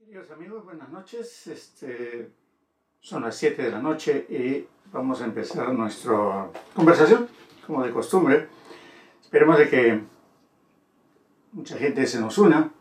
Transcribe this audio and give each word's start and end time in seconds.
Queridos 0.00 0.30
amigos, 0.30 0.64
buenas 0.64 0.88
noches. 0.88 1.46
Este, 1.46 2.30
son 3.00 3.20
las 3.20 3.36
7 3.36 3.62
de 3.64 3.70
la 3.70 3.82
noche 3.82 4.26
y 4.30 4.66
vamos 4.90 5.20
a 5.20 5.26
empezar 5.26 5.74
nuestra 5.74 6.48
conversación, 6.74 7.28
como 7.66 7.84
de 7.84 7.92
costumbre. 7.92 8.48
Esperemos 9.20 9.58
de 9.58 9.68
que 9.68 10.00
mucha 11.52 11.76
gente 11.76 12.06
se 12.06 12.18
nos 12.18 12.38
una 12.38 12.72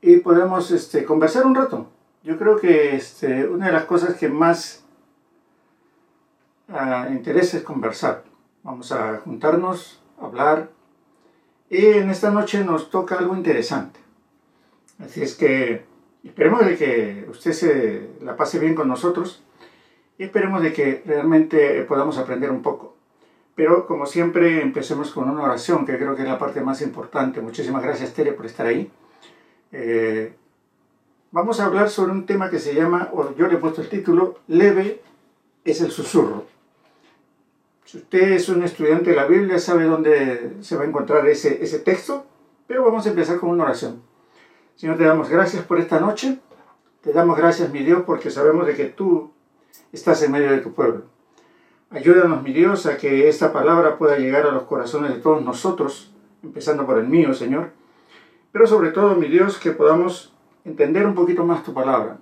y 0.00 0.16
podemos 0.16 0.72
este, 0.72 1.04
conversar 1.04 1.46
un 1.46 1.54
rato. 1.54 1.88
Yo 2.24 2.36
creo 2.38 2.58
que 2.58 2.96
este, 2.96 3.46
una 3.46 3.66
de 3.66 3.72
las 3.72 3.84
cosas 3.84 4.16
que 4.16 4.28
más 4.28 4.84
uh, 6.68 7.12
interesa 7.12 7.56
es 7.56 7.62
conversar. 7.62 8.24
Vamos 8.64 8.90
a 8.90 9.18
juntarnos, 9.18 10.02
hablar 10.20 10.70
y 11.70 11.86
en 11.86 12.10
esta 12.10 12.32
noche 12.32 12.64
nos 12.64 12.90
toca 12.90 13.16
algo 13.16 13.36
interesante. 13.36 14.07
Así 14.98 15.22
es 15.22 15.34
que 15.34 15.84
esperemos 16.24 16.64
de 16.66 16.76
que 16.76 17.26
usted 17.30 17.52
se 17.52 18.08
la 18.22 18.36
pase 18.36 18.58
bien 18.58 18.74
con 18.74 18.88
nosotros 18.88 19.42
y 20.18 20.24
esperemos 20.24 20.62
de 20.62 20.72
que 20.72 21.02
realmente 21.06 21.82
podamos 21.84 22.18
aprender 22.18 22.50
un 22.50 22.62
poco. 22.62 22.96
Pero 23.54 23.86
como 23.86 24.06
siempre 24.06 24.62
empecemos 24.62 25.12
con 25.12 25.28
una 25.28 25.42
oración 25.42 25.86
que 25.86 25.96
creo 25.96 26.14
que 26.14 26.22
es 26.22 26.28
la 26.28 26.38
parte 26.38 26.60
más 26.60 26.82
importante. 26.82 27.40
Muchísimas 27.40 27.82
gracias 27.82 28.12
Tere 28.12 28.32
por 28.32 28.46
estar 28.46 28.66
ahí. 28.66 28.90
Eh, 29.72 30.32
vamos 31.30 31.60
a 31.60 31.66
hablar 31.66 31.90
sobre 31.90 32.12
un 32.12 32.26
tema 32.26 32.50
que 32.50 32.58
se 32.58 32.74
llama, 32.74 33.10
o 33.12 33.34
yo 33.36 33.46
le 33.46 33.54
he 33.54 33.58
puesto 33.58 33.80
el 33.80 33.88
título, 33.88 34.38
leve 34.48 35.00
es 35.64 35.80
el 35.80 35.90
susurro. 35.90 36.46
Si 37.84 37.98
usted 37.98 38.32
es 38.32 38.48
un 38.48 38.62
estudiante 38.62 39.10
de 39.10 39.16
la 39.16 39.26
Biblia, 39.26 39.58
sabe 39.58 39.84
dónde 39.84 40.56
se 40.60 40.76
va 40.76 40.82
a 40.82 40.86
encontrar 40.86 41.26
ese, 41.26 41.62
ese 41.62 41.78
texto, 41.78 42.26
pero 42.66 42.84
vamos 42.84 43.06
a 43.06 43.10
empezar 43.10 43.38
con 43.38 43.50
una 43.50 43.64
oración. 43.64 44.02
Señor, 44.78 44.96
te 44.96 45.02
damos 45.02 45.28
gracias 45.28 45.64
por 45.64 45.80
esta 45.80 45.98
noche. 45.98 46.38
Te 47.00 47.12
damos 47.12 47.36
gracias, 47.36 47.72
mi 47.72 47.80
Dios, 47.80 48.04
porque 48.06 48.30
sabemos 48.30 48.64
de 48.64 48.76
que 48.76 48.84
tú 48.84 49.32
estás 49.90 50.22
en 50.22 50.30
medio 50.30 50.52
de 50.52 50.58
tu 50.58 50.72
pueblo. 50.72 51.02
Ayúdanos, 51.90 52.44
mi 52.44 52.52
Dios, 52.52 52.86
a 52.86 52.96
que 52.96 53.28
esta 53.28 53.52
palabra 53.52 53.98
pueda 53.98 54.18
llegar 54.18 54.46
a 54.46 54.52
los 54.52 54.62
corazones 54.62 55.12
de 55.12 55.20
todos 55.20 55.42
nosotros, 55.42 56.14
empezando 56.44 56.86
por 56.86 56.96
el 56.96 57.08
mío, 57.08 57.34
Señor. 57.34 57.70
Pero 58.52 58.68
sobre 58.68 58.92
todo, 58.92 59.16
mi 59.16 59.26
Dios, 59.26 59.58
que 59.58 59.72
podamos 59.72 60.32
entender 60.64 61.06
un 61.06 61.16
poquito 61.16 61.42
más 61.42 61.64
tu 61.64 61.74
palabra 61.74 62.18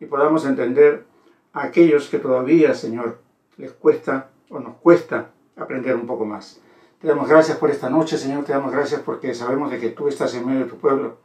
y 0.00 0.06
podamos 0.06 0.44
entender 0.46 1.06
a 1.52 1.62
aquellos 1.62 2.08
que 2.08 2.18
todavía, 2.18 2.74
Señor, 2.74 3.20
les 3.56 3.70
cuesta 3.70 4.30
o 4.50 4.58
nos 4.58 4.74
cuesta 4.78 5.30
aprender 5.54 5.94
un 5.94 6.08
poco 6.08 6.24
más. 6.24 6.60
Te 7.00 7.06
damos 7.06 7.28
gracias 7.28 7.56
por 7.56 7.70
esta 7.70 7.88
noche, 7.88 8.18
Señor, 8.18 8.44
te 8.44 8.52
damos 8.52 8.72
gracias 8.72 9.00
porque 9.00 9.32
sabemos 9.32 9.70
de 9.70 9.78
que 9.78 9.90
tú 9.90 10.08
estás 10.08 10.34
en 10.34 10.44
medio 10.44 10.64
de 10.64 10.70
tu 10.70 10.78
pueblo 10.78 11.22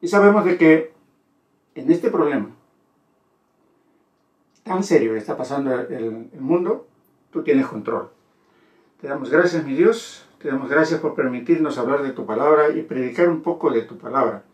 y 0.00 0.08
sabemos 0.08 0.44
de 0.44 0.56
que 0.56 0.92
en 1.74 1.90
este 1.90 2.10
problema 2.10 2.50
tan 4.62 4.84
serio 4.84 5.12
que 5.12 5.18
está 5.18 5.36
pasando 5.36 5.74
el, 5.74 6.30
el 6.32 6.40
mundo, 6.40 6.86
tú 7.30 7.42
tienes 7.42 7.66
control. 7.66 8.10
Te 9.00 9.08
damos 9.08 9.30
gracias, 9.30 9.64
mi 9.64 9.74
Dios, 9.74 10.26
te 10.38 10.48
damos 10.48 10.68
gracias 10.68 11.00
por 11.00 11.14
permitirnos 11.14 11.78
hablar 11.78 12.02
de 12.02 12.12
tu 12.12 12.26
palabra 12.26 12.70
y 12.70 12.82
predicar 12.82 13.28
un 13.28 13.42
poco 13.42 13.70
de 13.70 13.82
tu 13.82 13.98
palabra. 13.98 14.44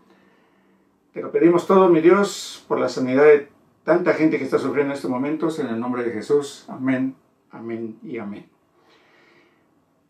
Te 1.13 1.21
lo 1.21 1.33
pedimos 1.33 1.67
todo, 1.67 1.89
mi 1.89 2.01
Dios, 2.01 2.65
por 2.69 2.79
la 2.79 2.89
sanidad 2.89 3.25
de 3.25 3.49
tanta 3.85 4.15
gente 4.15 4.39
que 4.39 4.45
está 4.45 4.59
sufriendo 4.59 4.93
en 4.93 4.97
estos 4.97 5.11
momentos, 5.11 5.59
en 5.59 5.69
el 5.69 5.81
nombre 5.81 6.05
de 6.05 6.11
Jesús. 6.11 6.65
Amén, 6.69 7.17
amén 7.51 7.99
y 8.03 8.19
amén. 8.19 8.47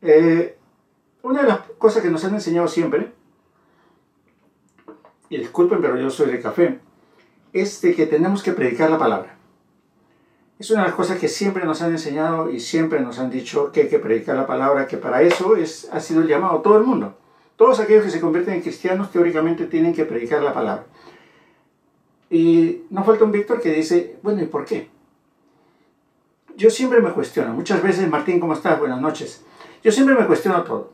Eh, 0.03 0.59
una 1.23 1.43
de 1.43 1.49
las 1.49 1.61
cosas 1.79 2.03
que 2.03 2.11
nos 2.11 2.25
han 2.25 2.35
enseñado 2.35 2.69
siempre 2.69 3.13
y 5.29 5.39
disculpen, 5.39 5.81
pero 5.81 5.97
yo 5.97 6.11
soy 6.11 6.31
de 6.31 6.41
café, 6.41 6.81
es 7.53 7.81
de 7.81 7.95
que 7.95 8.07
tenemos 8.07 8.43
que 8.43 8.53
predicar 8.53 8.91
la 8.91 8.99
palabra. 8.99 9.37
Es 10.59 10.71
una 10.71 10.83
de 10.83 10.89
las 10.89 10.97
cosas 10.97 11.19
que 11.19 11.29
siempre 11.29 11.65
nos 11.65 11.83
han 11.83 11.93
enseñado 11.93 12.51
y 12.51 12.61
siempre 12.61 13.01
nos 13.01 13.19
han 13.19 13.31
dicho 13.31 13.73
que 13.73 13.83
hay 13.83 13.89
que 13.89 13.99
predicar 13.99 14.37
la 14.37 14.47
palabra, 14.47 14.87
que 14.87 14.97
para 14.97 15.21
eso 15.23 15.57
es, 15.57 15.89
ha 15.93 16.01
sido 16.01 16.23
llamado 16.23 16.61
todo 16.61 16.79
el 16.79 16.85
mundo. 16.85 17.15
Todos 17.57 17.81
aquellos 17.81 18.05
que 18.05 18.11
se 18.11 18.21
convierten 18.21 18.55
en 18.55 18.63
cristianos 18.63 19.11
teóricamente 19.11 19.67
tienen 19.67 19.95
que 19.95 20.05
predicar 20.05 20.43
la 20.43 20.55
palabra. 20.55 20.87
Y 22.31 22.83
no 22.91 23.05
falta 23.05 23.25
un 23.25 23.33
Víctor 23.33 23.61
que 23.61 23.73
dice, 23.73 24.19
bueno, 24.23 24.43
¿y 24.43 24.47
por 24.47 24.65
qué? 24.65 24.89
Yo 26.57 26.71
siempre 26.71 27.01
me 27.01 27.13
cuestiono, 27.13 27.53
muchas 27.53 27.83
veces, 27.83 28.09
Martín, 28.09 28.41
¿cómo 28.41 28.55
estás? 28.55 28.79
Buenas 28.79 29.01
noches. 29.01 29.45
Yo 29.83 29.93
siempre 29.93 30.15
me 30.15 30.27
cuestiono 30.27 30.65
todo. 30.65 30.93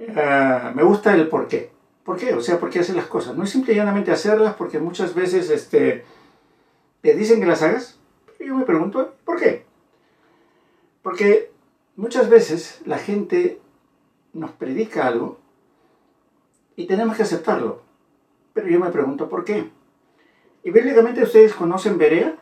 Uh, 0.00 0.74
me 0.74 0.82
gusta 0.82 1.14
el 1.14 1.28
por 1.28 1.46
qué. 1.46 1.73
¿Por 2.04 2.18
qué? 2.18 2.34
O 2.34 2.40
sea, 2.40 2.60
¿por 2.60 2.70
qué 2.70 2.80
hacer 2.80 2.96
las 2.96 3.06
cosas? 3.06 3.36
No 3.36 3.44
es 3.44 3.50
simple 3.50 3.80
hacerlas 3.80 4.54
porque 4.54 4.78
muchas 4.78 5.14
veces 5.14 5.50
este, 5.50 6.04
te 7.00 7.14
dicen 7.14 7.40
que 7.40 7.46
las 7.46 7.62
hagas. 7.62 7.98
Yo 8.38 8.54
me 8.54 8.64
pregunto, 8.64 9.14
¿por 9.24 9.40
qué? 9.40 9.64
Porque 11.02 11.50
muchas 11.96 12.28
veces 12.28 12.82
la 12.84 12.98
gente 12.98 13.60
nos 14.34 14.50
predica 14.52 15.06
algo 15.06 15.38
y 16.76 16.86
tenemos 16.86 17.16
que 17.16 17.22
aceptarlo. 17.22 17.82
Pero 18.52 18.68
yo 18.68 18.78
me 18.78 18.90
pregunto, 18.90 19.28
¿por 19.28 19.44
qué? 19.44 19.70
Y 20.62 20.70
bíblicamente 20.70 21.22
ustedes 21.22 21.54
conocen 21.54 21.96
Berea, 21.96 22.36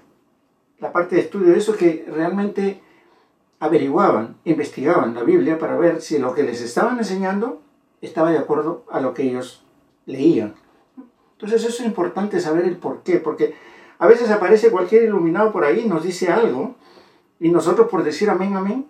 la 0.80 0.92
parte 0.92 1.14
de 1.14 1.22
estudio 1.22 1.52
de 1.52 1.58
eso 1.58 1.76
que 1.76 2.04
realmente 2.08 2.80
averiguaban, 3.60 4.36
investigaban 4.44 5.14
la 5.14 5.22
Biblia 5.22 5.58
para 5.58 5.76
ver 5.76 6.00
si 6.00 6.18
lo 6.18 6.34
que 6.34 6.42
les 6.42 6.60
estaban 6.60 6.98
enseñando 6.98 7.62
estaba 8.06 8.30
de 8.30 8.38
acuerdo 8.38 8.84
a 8.90 9.00
lo 9.00 9.14
que 9.14 9.22
ellos 9.22 9.64
leían. 10.06 10.54
Entonces 11.32 11.64
eso 11.64 11.82
es 11.82 11.86
importante 11.86 12.40
saber 12.40 12.64
el 12.64 12.76
por 12.76 13.02
qué, 13.02 13.16
porque 13.16 13.54
a 13.98 14.06
veces 14.06 14.30
aparece 14.30 14.70
cualquier 14.70 15.04
iluminado 15.04 15.52
por 15.52 15.64
ahí, 15.64 15.86
nos 15.86 16.02
dice 16.02 16.30
algo, 16.30 16.74
y 17.40 17.50
nosotros 17.50 17.88
por 17.88 18.04
decir 18.04 18.30
amén, 18.30 18.56
amén, 18.56 18.86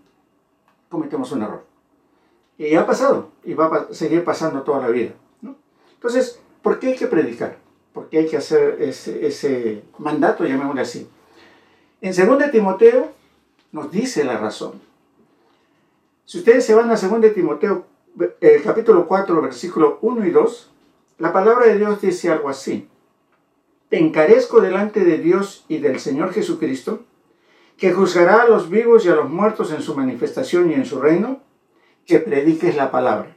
cometemos 0.89 1.33
un 1.33 1.43
error. 1.43 1.65
Y 2.59 2.75
ha 2.75 2.87
pasado, 2.87 3.31
y 3.45 3.55
va 3.55 3.67
a 3.67 3.95
seguir 3.95 4.25
pasando 4.25 4.62
toda 4.62 4.81
la 4.81 4.89
vida. 4.89 5.12
Entonces, 5.94 6.41
¿por 6.62 6.79
qué 6.79 6.89
hay 6.89 6.97
que 6.97 7.06
predicar? 7.06 7.59
¿Por 7.93 8.09
qué 8.09 8.19
hay 8.19 8.27
que 8.27 8.37
hacer 8.37 8.81
ese, 8.81 9.27
ese 9.27 9.84
mandato, 9.99 10.44
llamémosle 10.44 10.81
así? 10.81 11.09
En 12.00 12.15
2 12.15 12.50
Timoteo 12.50 13.12
nos 13.71 13.91
dice 13.91 14.25
la 14.25 14.37
razón. 14.37 14.81
Si 16.25 16.39
ustedes 16.39 16.67
se 16.67 16.75
van 16.75 16.91
a 16.91 16.97
2 16.97 17.34
Timoteo 17.34 17.87
el 18.41 18.62
capítulo 18.62 19.06
4, 19.06 19.43
versículo 19.43 19.99
1 20.03 20.27
y 20.27 20.31
2, 20.31 20.71
la 21.19 21.33
palabra 21.33 21.67
de 21.67 21.78
Dios 21.78 22.00
dice 22.00 22.31
algo 22.31 22.49
así. 22.49 22.89
Te 23.89 23.99
encarezco 23.99 24.61
delante 24.61 25.05
de 25.05 25.19
Dios 25.19 25.65
y 25.69 25.78
del 25.78 26.00
Señor 26.00 26.33
Jesucristo, 26.33 27.05
que 27.77 27.93
juzgará 27.93 28.43
a 28.43 28.49
los 28.49 28.71
vivos 28.71 29.05
y 29.05 29.09
a 29.09 29.15
los 29.15 29.28
muertos 29.28 29.73
en 29.73 29.83
su 29.83 29.95
manifestación 29.95 30.71
y 30.71 30.75
en 30.75 30.87
su 30.87 31.00
reino, 31.00 31.41
que 32.06 32.19
prediques 32.19 32.77
la 32.77 32.91
palabra. 32.91 33.37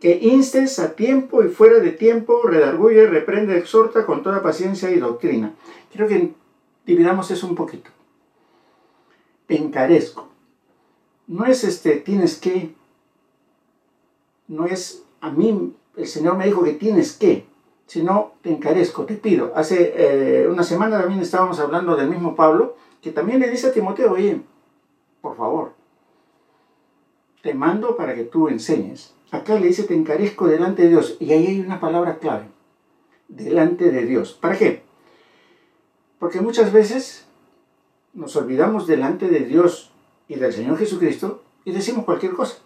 Que 0.00 0.18
instes 0.22 0.78
a 0.78 0.94
tiempo 0.94 1.42
y 1.42 1.48
fuera 1.48 1.78
de 1.78 1.90
tiempo, 1.90 2.42
redarguye, 2.42 3.06
reprende, 3.06 3.58
exhorta 3.58 4.06
con 4.06 4.22
toda 4.22 4.42
paciencia 4.42 4.90
y 4.90 4.98
doctrina. 4.98 5.54
Quiero 5.92 6.08
que 6.08 6.32
dividamos 6.86 7.30
eso 7.30 7.46
un 7.46 7.54
poquito. 7.54 7.90
Te 9.46 9.56
encarezco. 9.56 10.28
No 11.26 11.44
es 11.44 11.64
este, 11.64 11.96
tienes 11.96 12.38
que, 12.38 12.74
no 14.50 14.66
es 14.66 15.04
a 15.20 15.30
mí, 15.30 15.74
el 15.96 16.06
Señor 16.06 16.36
me 16.36 16.44
dijo 16.44 16.62
que 16.64 16.72
tienes 16.72 17.12
que, 17.12 17.46
sino 17.86 18.32
te 18.42 18.50
encarezco, 18.50 19.04
te 19.04 19.14
pido. 19.14 19.52
Hace 19.54 19.94
eh, 19.96 20.48
una 20.48 20.64
semana 20.64 21.00
también 21.00 21.20
estábamos 21.20 21.60
hablando 21.60 21.96
del 21.96 22.10
mismo 22.10 22.34
Pablo, 22.34 22.76
que 23.00 23.12
también 23.12 23.40
le 23.40 23.48
dice 23.48 23.68
a 23.68 23.72
Timoteo, 23.72 24.12
oye, 24.12 24.42
por 25.20 25.36
favor, 25.36 25.72
te 27.42 27.54
mando 27.54 27.96
para 27.96 28.14
que 28.14 28.24
tú 28.24 28.48
enseñes. 28.48 29.14
Acá 29.30 29.54
le 29.58 29.68
dice, 29.68 29.84
te 29.84 29.94
encarezco 29.94 30.48
delante 30.48 30.82
de 30.82 30.88
Dios. 30.88 31.16
Y 31.20 31.32
ahí 31.32 31.46
hay 31.46 31.60
una 31.60 31.78
palabra 31.78 32.18
clave, 32.18 32.46
delante 33.28 33.92
de 33.92 34.04
Dios. 34.04 34.32
¿Para 34.32 34.58
qué? 34.58 34.82
Porque 36.18 36.40
muchas 36.40 36.72
veces 36.72 37.26
nos 38.14 38.34
olvidamos 38.34 38.88
delante 38.88 39.28
de 39.28 39.40
Dios 39.40 39.92
y 40.26 40.34
del 40.34 40.52
Señor 40.52 40.76
Jesucristo 40.76 41.44
y 41.64 41.70
decimos 41.70 42.04
cualquier 42.04 42.32
cosa 42.32 42.56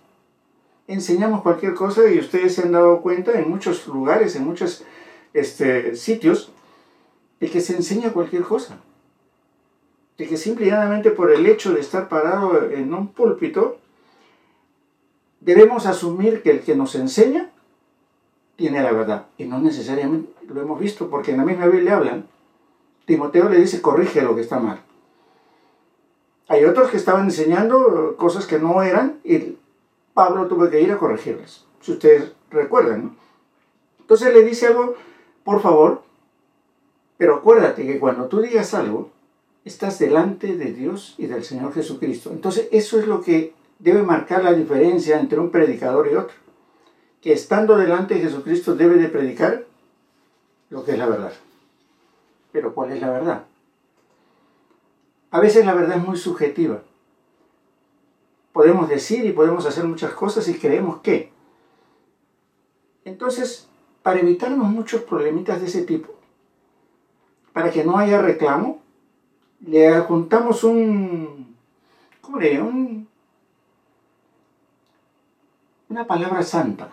enseñamos 0.87 1.43
cualquier 1.43 1.75
cosa 1.75 2.09
y 2.11 2.19
ustedes 2.19 2.55
se 2.55 2.63
han 2.63 2.73
dado 2.73 3.01
cuenta 3.01 3.33
en 3.39 3.49
muchos 3.49 3.87
lugares, 3.87 4.37
en 4.37 4.45
muchos 4.45 4.85
este, 5.33 5.97
sitios, 5.97 6.53
de 7.41 7.51
que 7.51 7.61
se 7.61 7.77
enseña 7.77 8.13
cualquier 8.13 8.43
cosa. 8.43 8.79
De 10.19 10.29
que 10.29 10.37
simplemente 10.37 11.11
por 11.11 11.33
el 11.33 11.47
hecho 11.47 11.73
de 11.73 11.81
estar 11.81 12.09
parado 12.09 12.71
en 12.71 12.95
un 12.95 13.09
púlpito, 13.09 13.79
debemos 15.41 15.87
asumir 15.87 16.43
que 16.43 16.51
el 16.51 16.61
que 16.61 16.77
nos 16.77 16.95
enseña 16.95 17.51
tiene 18.57 18.83
la 18.83 18.93
verdad. 18.93 19.27
Y 19.37 19.45
no 19.45 19.59
necesariamente 19.61 20.33
lo 20.47 20.61
hemos 20.61 20.79
visto, 20.79 21.11
porque 21.11 21.33
en 21.33 21.39
la 21.39 21.45
misma 21.45 21.67
Biblia 21.67 21.97
hablan. 21.97 22.29
Timoteo 23.07 23.49
le 23.49 23.59
dice, 23.59 23.83
corrige 23.83 24.23
lo 24.23 24.35
que 24.35 24.43
está 24.43 24.61
mal. 24.61 24.81
Hay 26.49 26.65
otros 26.65 26.91
que 26.91 26.97
estaban 26.97 27.25
enseñando 27.25 28.17
cosas 28.17 28.47
que 28.47 28.59
no 28.59 28.83
eran 28.83 29.19
y 29.25 29.57
Pablo 30.15 30.47
tuvo 30.47 30.71
que 30.71 30.81
ir 30.81 30.93
a 30.93 30.99
corregirlas, 30.99 31.67
si 31.81 31.93
ustedes 31.93 32.33
recuerdan. 32.51 33.17
Entonces 33.99 34.33
le 34.33 34.43
dice 34.43 34.69
algo, 34.69 34.95
por 35.45 35.61
favor, 35.61 36.03
Pero 37.17 37.37
acuérdate 37.37 37.87
que 37.87 38.01
cuando 38.01 38.27
tú 38.27 38.41
digas 38.41 38.75
algo, 38.75 39.11
estás 39.65 39.99
delante 39.99 40.57
de 40.57 40.73
Dios 40.73 41.15
y 41.17 41.27
del 41.27 41.45
Señor 41.45 41.73
Jesucristo. 41.73 42.31
Entonces 42.33 42.69
eso 42.73 42.99
es 42.99 43.07
lo 43.07 43.23
que 43.23 43.55
debe 43.79 44.03
marcar 44.03 44.43
la 44.43 44.53
diferencia 44.53 45.21
entre 45.21 45.39
un 45.39 45.51
predicador 45.51 46.09
y 46.11 46.17
otro. 46.17 46.35
Que 47.21 47.33
estando 47.33 47.77
delante 47.77 48.15
de 48.15 48.21
Jesucristo 48.21 48.75
debe 48.75 48.97
de 48.97 49.09
predicar 49.09 49.65
lo 50.71 50.85
que 50.85 50.93
es 50.93 50.99
la 50.99 51.07
verdad. 51.07 51.33
Pero 52.53 52.75
¿cuál 52.75 52.93
es 52.93 53.01
la 53.01 53.11
verdad? 53.11 53.45
A 55.31 55.41
veces 55.41 55.65
la 55.65 55.75
verdad 55.75 55.99
es 55.99 56.05
muy 56.05 56.17
subjetiva. 56.17 56.83
Podemos 58.55 58.89
decir 58.89 59.27
y 59.27 59.33
podemos 59.33 59.67
hacer 59.67 59.83
muchas 59.83 60.13
cosas 60.13 60.47
y 60.47 60.55
creemos 60.55 61.01
que. 61.01 61.33
Entonces, 63.05 63.69
para 64.05 64.21
evitarnos 64.21 64.69
muchos 64.69 65.03
problemitas 65.03 65.61
de 65.61 65.67
ese 65.67 65.83
tipo, 65.83 66.15
para 67.53 67.73
que 67.73 67.83
no 67.83 67.99
haya 67.99 68.23
reclamo, 68.23 68.81
le 69.67 69.89
adjuntamos 69.89 70.63
un, 70.63 71.57
¿cómo 72.21 72.39
le 72.39 72.63
un, 72.63 73.09
una 75.89 76.07
palabra 76.07 76.45
santa. 76.45 76.93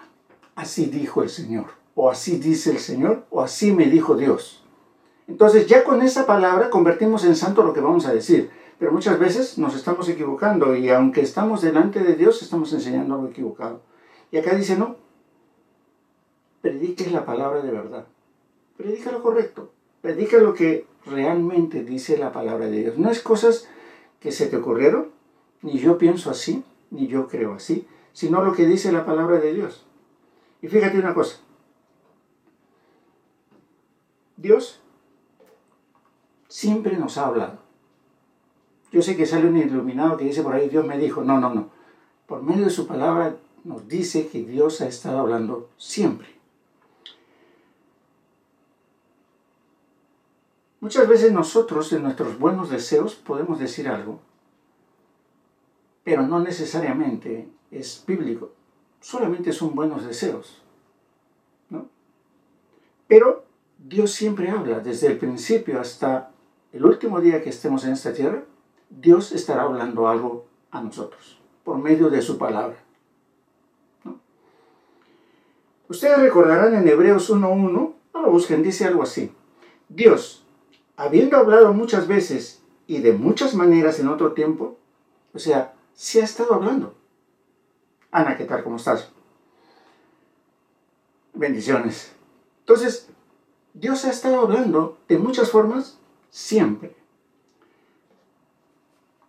Así 0.55 0.87
dijo 0.87 1.21
el 1.21 1.29
Señor, 1.29 1.65
o 1.93 2.09
así 2.09 2.37
dice 2.37 2.71
el 2.71 2.79
Señor, 2.79 3.27
o 3.29 3.41
así 3.41 3.71
me 3.71 3.85
dijo 3.85 4.15
Dios. 4.15 4.63
Entonces 5.27 5.67
ya 5.67 5.83
con 5.83 6.01
esa 6.01 6.25
palabra 6.25 6.71
convertimos 6.71 7.23
en 7.23 7.35
santo 7.35 7.61
lo 7.61 7.71
que 7.71 7.81
vamos 7.81 8.07
a 8.07 8.13
decir. 8.15 8.49
Pero 8.81 8.93
muchas 8.93 9.19
veces 9.19 9.59
nos 9.59 9.75
estamos 9.75 10.09
equivocando 10.09 10.75
y 10.75 10.89
aunque 10.89 11.21
estamos 11.21 11.61
delante 11.61 11.99
de 11.99 12.15
Dios, 12.15 12.41
estamos 12.41 12.73
enseñando 12.73 13.13
algo 13.13 13.27
equivocado. 13.27 13.79
Y 14.31 14.37
acá 14.37 14.55
dice, 14.55 14.75
no, 14.75 14.95
prediques 16.63 17.11
la 17.11 17.23
palabra 17.23 17.61
de 17.61 17.69
verdad. 17.69 18.07
Predica 18.77 19.11
lo 19.11 19.21
correcto. 19.21 19.71
Predica 20.01 20.39
lo 20.39 20.55
que 20.55 20.87
realmente 21.05 21.83
dice 21.83 22.17
la 22.17 22.31
palabra 22.31 22.65
de 22.65 22.79
Dios. 22.79 22.97
No 22.97 23.11
es 23.11 23.21
cosas 23.21 23.69
que 24.19 24.31
se 24.31 24.47
te 24.47 24.57
ocurrieron, 24.57 25.11
ni 25.61 25.77
yo 25.77 25.99
pienso 25.99 26.31
así, 26.31 26.63
ni 26.89 27.05
yo 27.05 27.27
creo 27.27 27.53
así, 27.53 27.87
sino 28.13 28.43
lo 28.43 28.53
que 28.53 28.65
dice 28.65 28.91
la 28.91 29.05
palabra 29.05 29.39
de 29.39 29.53
Dios. 29.53 29.85
Y 30.63 30.69
fíjate 30.69 30.97
una 30.97 31.13
cosa. 31.13 31.37
Dios 34.37 34.81
siempre 36.47 36.97
nos 36.97 37.19
ha 37.19 37.27
hablado. 37.27 37.60
Yo 38.91 39.01
sé 39.01 39.15
que 39.15 39.25
sale 39.25 39.47
un 39.47 39.57
iluminado 39.57 40.17
que 40.17 40.25
dice 40.25 40.43
por 40.43 40.53
ahí, 40.53 40.69
Dios 40.69 40.85
me 40.85 40.97
dijo, 40.97 41.23
no, 41.23 41.39
no, 41.39 41.53
no. 41.53 41.69
Por 42.27 42.43
medio 42.43 42.65
de 42.65 42.69
su 42.69 42.87
palabra 42.87 43.37
nos 43.63 43.87
dice 43.87 44.27
que 44.27 44.43
Dios 44.43 44.81
ha 44.81 44.87
estado 44.87 45.19
hablando 45.19 45.69
siempre. 45.77 46.27
Muchas 50.81 51.07
veces 51.07 51.31
nosotros 51.31 51.93
en 51.93 52.03
nuestros 52.03 52.39
buenos 52.39 52.69
deseos 52.69 53.15
podemos 53.15 53.59
decir 53.59 53.87
algo, 53.87 54.19
pero 56.03 56.23
no 56.23 56.39
necesariamente 56.39 57.47
es 57.69 58.03
bíblico, 58.07 58.51
solamente 58.99 59.53
son 59.53 59.75
buenos 59.75 60.05
deseos. 60.05 60.63
¿no? 61.69 61.87
Pero 63.07 63.45
Dios 63.77 64.11
siempre 64.11 64.49
habla, 64.49 64.79
desde 64.79 65.07
el 65.07 65.19
principio 65.19 65.79
hasta 65.79 66.31
el 66.73 66.83
último 66.83 67.21
día 67.21 67.43
que 67.43 67.51
estemos 67.51 67.85
en 67.85 67.93
esta 67.93 68.11
tierra, 68.11 68.43
Dios 68.91 69.31
estará 69.31 69.63
hablando 69.63 70.07
algo 70.07 70.45
a 70.69 70.81
nosotros, 70.81 71.39
por 71.63 71.77
medio 71.77 72.09
de 72.09 72.21
su 72.21 72.37
palabra. 72.37 72.77
Ustedes 75.87 76.19
recordarán 76.19 76.73
en 76.75 76.87
Hebreos 76.87 77.29
1.1, 77.29 77.71
no 78.13 78.21
lo 78.21 78.31
busquen, 78.31 78.63
dice 78.63 78.85
algo 78.85 79.03
así. 79.03 79.33
Dios, 79.89 80.45
habiendo 80.95 81.37
hablado 81.37 81.73
muchas 81.73 82.07
veces 82.07 82.61
y 82.87 82.99
de 82.99 83.13
muchas 83.13 83.55
maneras 83.55 83.99
en 83.99 84.07
otro 84.07 84.33
tiempo, 84.33 84.77
o 85.33 85.39
sea, 85.39 85.73
sí 85.93 86.19
ha 86.19 86.23
estado 86.23 86.53
hablando. 86.53 86.93
Ana, 88.11 88.37
¿qué 88.37 88.45
tal? 88.45 88.63
¿Cómo 88.63 88.75
estás? 88.75 89.11
Bendiciones. 91.33 92.13
Entonces, 92.59 93.09
Dios 93.73 94.05
ha 94.05 94.11
estado 94.11 94.41
hablando 94.41 94.97
de 95.07 95.17
muchas 95.17 95.49
formas 95.49 95.97
siempre. 96.29 97.00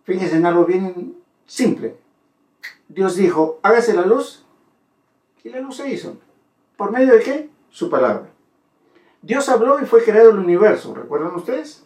Fíjense 0.04 0.36
en 0.36 0.46
algo 0.46 0.64
bien 0.64 1.16
simple. 1.46 1.96
Dios 2.88 3.16
dijo, 3.16 3.58
hágase 3.62 3.94
la 3.94 4.06
luz, 4.06 4.44
y 5.44 5.48
la 5.50 5.60
luz 5.60 5.76
se 5.76 5.90
hizo. 5.90 6.16
¿Por 6.76 6.92
medio 6.92 7.14
de 7.14 7.20
qué? 7.20 7.50
Su 7.70 7.90
palabra. 7.90 8.28
Dios 9.22 9.48
habló 9.48 9.80
y 9.80 9.86
fue 9.86 10.02
creado 10.02 10.30
el 10.30 10.38
universo, 10.38 10.94
¿recuerdan 10.94 11.34
ustedes? 11.34 11.84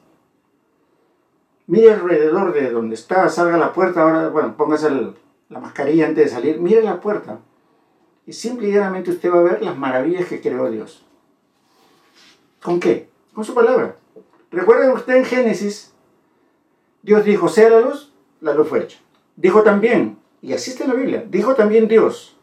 Mire 1.66 1.92
alrededor 1.92 2.52
de 2.52 2.70
donde 2.70 2.94
está, 2.94 3.28
salga 3.28 3.58
la 3.58 3.72
puerta, 3.72 4.02
ahora, 4.02 4.28
bueno, 4.28 4.56
póngase 4.56 4.90
la 5.48 5.60
mascarilla 5.60 6.06
antes 6.06 6.24
de 6.24 6.30
salir, 6.30 6.60
mire 6.60 6.82
la 6.82 7.00
puerta. 7.00 7.40
Y 8.26 8.32
simple 8.32 8.68
y 8.68 8.72
llanamente 8.72 9.10
usted 9.10 9.30
va 9.30 9.40
a 9.40 9.42
ver 9.42 9.62
las 9.62 9.76
maravillas 9.76 10.26
que 10.26 10.40
creó 10.40 10.70
Dios. 10.70 11.04
¿Con 12.62 12.80
qué? 12.80 13.08
Con 13.34 13.44
su 13.44 13.54
palabra. 13.54 13.96
Recuerden 14.50 14.92
usted 14.92 15.16
en 15.16 15.24
Génesis, 15.24 15.92
Dios 17.06 17.24
dijo, 17.24 17.48
sea 17.48 17.70
la 17.70 17.80
luz, 17.82 18.12
la 18.40 18.52
luz 18.52 18.68
fue 18.68 18.80
hecha. 18.80 18.98
Dijo 19.36 19.62
también, 19.62 20.18
y 20.42 20.52
así 20.52 20.72
está 20.72 20.82
en 20.82 20.90
la 20.90 20.96
Biblia, 20.96 21.24
dijo 21.28 21.54
también 21.54 21.86
Dios, 21.86 22.36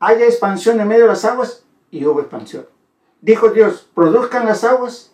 haya 0.00 0.24
expansión 0.24 0.80
en 0.80 0.88
medio 0.88 1.02
de 1.02 1.08
las 1.08 1.26
aguas, 1.26 1.66
y 1.90 2.06
hubo 2.06 2.20
expansión. 2.20 2.66
Dijo 3.20 3.50
Dios, 3.50 3.90
produzcan 3.94 4.46
las 4.46 4.64
aguas. 4.64 5.12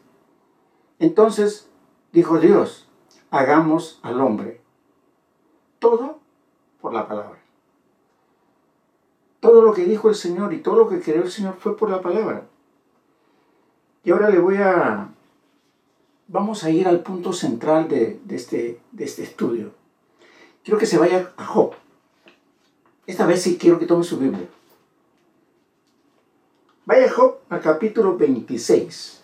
Entonces 1.00 1.68
dijo 2.12 2.38
Dios, 2.38 2.88
hagamos 3.32 3.98
al 4.04 4.20
hombre. 4.20 4.60
Todo 5.80 6.20
por 6.80 6.94
la 6.94 7.08
palabra. 7.08 7.42
Todo 9.40 9.62
lo 9.62 9.74
que 9.74 9.84
dijo 9.86 10.08
el 10.08 10.14
Señor 10.14 10.52
y 10.52 10.58
todo 10.58 10.76
lo 10.76 10.88
que 10.88 11.00
creó 11.00 11.24
el 11.24 11.32
Señor 11.32 11.56
fue 11.58 11.76
por 11.76 11.90
la 11.90 12.00
palabra. 12.00 12.46
Y 14.04 14.12
ahora 14.12 14.30
le 14.30 14.38
voy 14.38 14.58
a... 14.58 15.11
Vamos 16.32 16.64
a 16.64 16.70
ir 16.70 16.88
al 16.88 17.00
punto 17.00 17.34
central 17.34 17.88
de, 17.88 18.18
este, 18.30 18.80
de 18.90 19.04
este 19.04 19.22
estudio. 19.22 19.70
Quiero 20.64 20.80
que 20.80 20.86
se 20.86 20.96
vaya 20.96 21.30
a 21.36 21.44
Job. 21.44 21.74
Esta 23.06 23.26
vez 23.26 23.42
sí 23.42 23.58
quiero 23.58 23.78
que 23.78 23.84
tome 23.84 24.02
su 24.02 24.16
Biblia. 24.16 24.48
Vaya 26.86 27.12
Job 27.12 27.40
al 27.50 27.60
capítulo 27.60 28.16
26. 28.16 29.22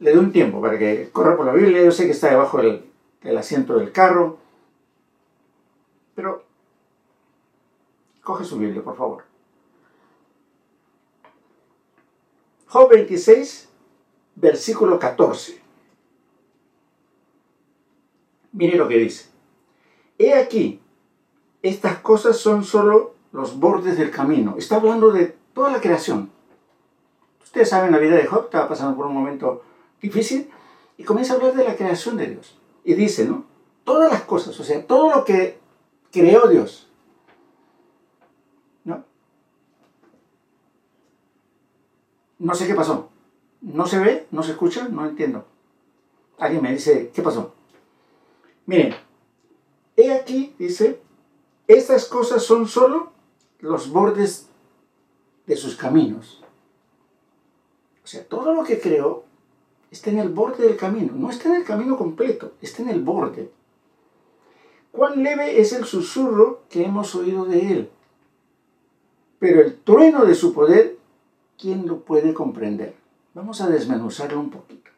Le 0.00 0.10
doy 0.10 0.24
un 0.24 0.32
tiempo 0.32 0.60
para 0.60 0.78
que 0.78 1.08
corra 1.10 1.34
por 1.34 1.46
la 1.46 1.54
Biblia. 1.54 1.82
Yo 1.82 1.90
sé 1.90 2.04
que 2.04 2.12
está 2.12 2.28
debajo 2.28 2.58
del 2.58 3.38
asiento 3.38 3.78
del 3.78 3.92
carro. 3.92 4.36
Pero 6.14 6.44
coge 8.22 8.44
su 8.44 8.58
Biblia, 8.58 8.82
por 8.82 8.98
favor. 8.98 9.24
Job 12.66 12.90
26, 12.90 13.69
versículo 14.40 14.98
14. 14.98 15.60
Mire 18.52 18.76
lo 18.76 18.88
que 18.88 18.96
dice. 18.96 19.28
He 20.18 20.34
aquí, 20.34 20.80
estas 21.62 21.98
cosas 21.98 22.36
son 22.36 22.64
solo 22.64 23.14
los 23.32 23.58
bordes 23.58 23.96
del 23.96 24.10
camino. 24.10 24.56
Está 24.58 24.76
hablando 24.76 25.12
de 25.12 25.36
toda 25.54 25.70
la 25.70 25.80
creación. 25.80 26.30
Ustedes 27.42 27.68
saben, 27.68 27.92
la 27.92 27.98
vida 27.98 28.16
de 28.16 28.26
Job 28.26 28.44
estaba 28.44 28.68
pasando 28.68 28.96
por 28.96 29.06
un 29.06 29.14
momento 29.14 29.62
difícil 30.00 30.50
y 30.96 31.04
comienza 31.04 31.32
a 31.32 31.36
hablar 31.36 31.54
de 31.54 31.64
la 31.64 31.76
creación 31.76 32.16
de 32.16 32.26
Dios. 32.26 32.58
Y 32.84 32.94
dice, 32.94 33.24
¿no? 33.24 33.44
Todas 33.84 34.10
las 34.10 34.22
cosas, 34.22 34.58
o 34.58 34.64
sea, 34.64 34.86
todo 34.86 35.14
lo 35.14 35.24
que 35.24 35.58
creó 36.12 36.48
Dios. 36.48 36.88
¿No? 38.84 39.04
No 42.38 42.54
sé 42.54 42.66
qué 42.66 42.74
pasó. 42.74 43.10
¿No 43.60 43.86
se 43.86 43.98
ve? 43.98 44.26
¿No 44.30 44.42
se 44.42 44.52
escucha? 44.52 44.88
No 44.88 45.06
entiendo. 45.06 45.44
Alguien 46.38 46.62
me 46.62 46.72
dice, 46.72 47.10
¿qué 47.14 47.22
pasó? 47.22 47.54
Miren, 48.66 48.94
he 49.96 50.12
aquí, 50.12 50.54
dice, 50.58 51.00
estas 51.66 52.06
cosas 52.06 52.42
son 52.42 52.66
solo 52.66 53.12
los 53.58 53.90
bordes 53.90 54.48
de 55.46 55.56
sus 55.56 55.76
caminos. 55.76 56.42
O 58.02 58.06
sea, 58.06 58.24
todo 58.24 58.54
lo 58.54 58.64
que 58.64 58.80
creó 58.80 59.24
está 59.90 60.10
en 60.10 60.18
el 60.18 60.30
borde 60.30 60.66
del 60.66 60.76
camino, 60.76 61.12
no 61.14 61.30
está 61.30 61.48
en 61.48 61.56
el 61.56 61.64
camino 61.64 61.98
completo, 61.98 62.52
está 62.62 62.82
en 62.82 62.88
el 62.88 63.02
borde. 63.02 63.50
Cuán 64.92 65.22
leve 65.22 65.60
es 65.60 65.72
el 65.72 65.84
susurro 65.84 66.62
que 66.68 66.84
hemos 66.84 67.14
oído 67.14 67.44
de 67.44 67.72
él. 67.72 67.90
Pero 69.38 69.60
el 69.60 69.80
trueno 69.80 70.24
de 70.24 70.34
su 70.34 70.52
poder, 70.52 70.98
¿quién 71.58 71.86
lo 71.86 72.00
puede 72.00 72.34
comprender? 72.34 72.99
Vamos 73.34 73.60
a 73.60 73.68
desmenuzarlo 73.68 74.40
un 74.40 74.50
poquito. 74.50 74.90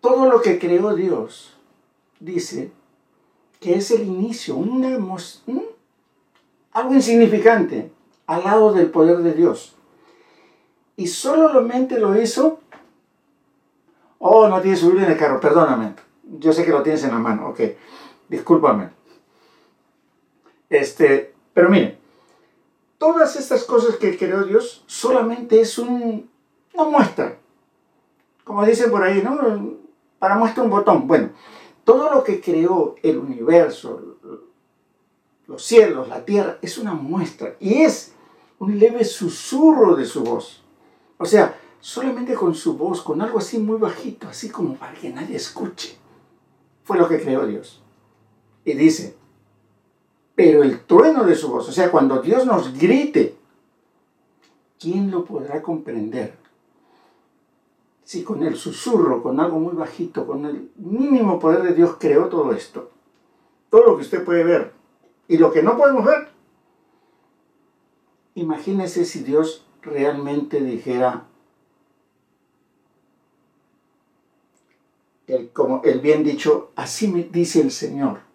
Todo 0.00 0.28
lo 0.30 0.40
que 0.42 0.58
creó 0.58 0.94
Dios, 0.94 1.56
dice, 2.20 2.70
que 3.60 3.74
es 3.74 3.90
el 3.90 4.02
inicio, 4.02 4.56
una, 4.56 4.98
algo 6.72 6.94
insignificante 6.94 7.90
al 8.26 8.44
lado 8.44 8.72
del 8.72 8.90
poder 8.90 9.18
de 9.18 9.32
Dios. 9.32 9.74
y 10.96 11.06
solamente 11.08 11.98
lo 11.98 12.20
hizo. 12.20 12.60
Oh, 14.18 14.48
no 14.48 14.60
tienes 14.60 14.80
subir 14.80 15.02
en 15.02 15.10
el 15.10 15.18
carro, 15.18 15.40
perdóname. 15.40 15.94
Yo 16.38 16.52
sé 16.52 16.64
que 16.64 16.70
lo 16.70 16.82
tienes 16.82 17.04
en 17.04 17.10
la 17.10 17.18
mano, 17.18 17.48
ok. 17.48 17.60
Discúlpame. 18.28 18.90
Este, 20.70 21.34
pero 21.52 21.68
mire, 21.68 21.98
todas 22.98 23.36
estas 23.36 23.64
cosas 23.64 23.96
que 23.96 24.16
creó 24.16 24.44
Dios 24.44 24.84
solamente 24.86 25.60
es 25.60 25.78
un, 25.78 26.28
una 26.74 26.84
muestra. 26.84 27.38
Como 28.44 28.64
dicen 28.64 28.90
por 28.90 29.02
ahí, 29.02 29.22
¿no? 29.22 29.76
Para 30.18 30.36
muestra 30.36 30.62
un 30.62 30.70
botón. 30.70 31.06
Bueno, 31.06 31.30
todo 31.84 32.12
lo 32.12 32.24
que 32.24 32.40
creó 32.40 32.94
el 33.02 33.18
universo, 33.18 34.16
los 35.46 35.64
cielos, 35.64 36.08
la 36.08 36.24
tierra, 36.24 36.58
es 36.62 36.78
una 36.78 36.94
muestra. 36.94 37.56
Y 37.60 37.82
es 37.82 38.12
un 38.58 38.78
leve 38.78 39.04
susurro 39.04 39.96
de 39.96 40.04
su 40.04 40.22
voz. 40.22 40.62
O 41.18 41.24
sea, 41.24 41.58
solamente 41.80 42.34
con 42.34 42.54
su 42.54 42.76
voz, 42.76 43.02
con 43.02 43.20
algo 43.20 43.38
así 43.38 43.58
muy 43.58 43.78
bajito, 43.78 44.28
así 44.28 44.48
como 44.48 44.76
para 44.76 44.94
que 44.94 45.10
nadie 45.10 45.36
escuche. 45.36 45.96
Fue 46.84 46.98
lo 46.98 47.08
que 47.08 47.20
creó 47.20 47.46
Dios. 47.46 47.82
Y 48.64 48.74
dice, 48.74 49.16
pero 50.36 50.62
el 50.62 50.84
trueno 50.84 51.24
de 51.24 51.34
su 51.34 51.50
voz, 51.50 51.66
o 51.68 51.72
sea, 51.72 51.90
cuando 51.90 52.20
Dios 52.20 52.44
nos 52.44 52.78
grite, 52.78 53.34
¿quién 54.78 55.10
lo 55.10 55.24
podrá 55.24 55.62
comprender? 55.62 56.34
Si 58.04 58.22
con 58.22 58.42
el 58.42 58.54
susurro, 58.54 59.22
con 59.22 59.40
algo 59.40 59.58
muy 59.58 59.74
bajito, 59.74 60.26
con 60.26 60.44
el 60.44 60.70
mínimo 60.76 61.40
poder 61.40 61.62
de 61.62 61.72
Dios 61.72 61.96
creó 61.98 62.26
todo 62.26 62.52
esto, 62.52 62.90
todo 63.70 63.86
lo 63.86 63.96
que 63.96 64.02
usted 64.02 64.24
puede 64.24 64.44
ver 64.44 64.72
y 65.26 65.38
lo 65.38 65.50
que 65.50 65.62
no 65.62 65.78
podemos 65.78 66.04
ver, 66.04 66.28
imagínese 68.34 69.06
si 69.06 69.20
Dios 69.20 69.66
realmente 69.80 70.60
dijera, 70.60 71.24
como 75.54 75.80
el 75.82 76.00
bien 76.00 76.22
dicho, 76.24 76.72
así 76.76 77.08
me 77.08 77.24
dice 77.24 77.62
el 77.62 77.70
Señor. 77.70 78.25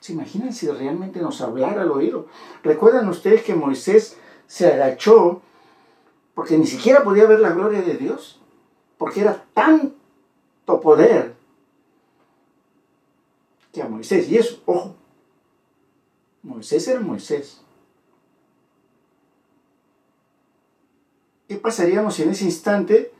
¿Se 0.00 0.12
imaginan 0.12 0.52
si 0.52 0.68
realmente 0.68 1.20
nos 1.20 1.40
hablara 1.40 1.82
al 1.82 1.90
oído? 1.90 2.26
¿Recuerdan 2.62 3.08
ustedes 3.08 3.42
que 3.42 3.54
Moisés 3.54 4.16
se 4.46 4.72
agachó 4.72 5.42
porque 6.34 6.56
ni 6.56 6.66
siquiera 6.66 7.02
podía 7.02 7.26
ver 7.26 7.40
la 7.40 7.50
gloria 7.50 7.82
de 7.82 7.94
Dios? 7.94 8.40
Porque 8.96 9.22
era 9.22 9.44
tanto 9.54 10.80
poder 10.80 11.34
que 13.72 13.82
a 13.82 13.88
Moisés, 13.88 14.28
y 14.30 14.36
eso, 14.36 14.62
ojo, 14.66 14.94
Moisés 16.42 16.86
era 16.88 17.00
Moisés. 17.00 17.60
¿Qué 21.48 21.56
pasaríamos 21.56 22.14
si 22.14 22.22
en 22.22 22.30
ese 22.30 22.44
instante 22.44 23.12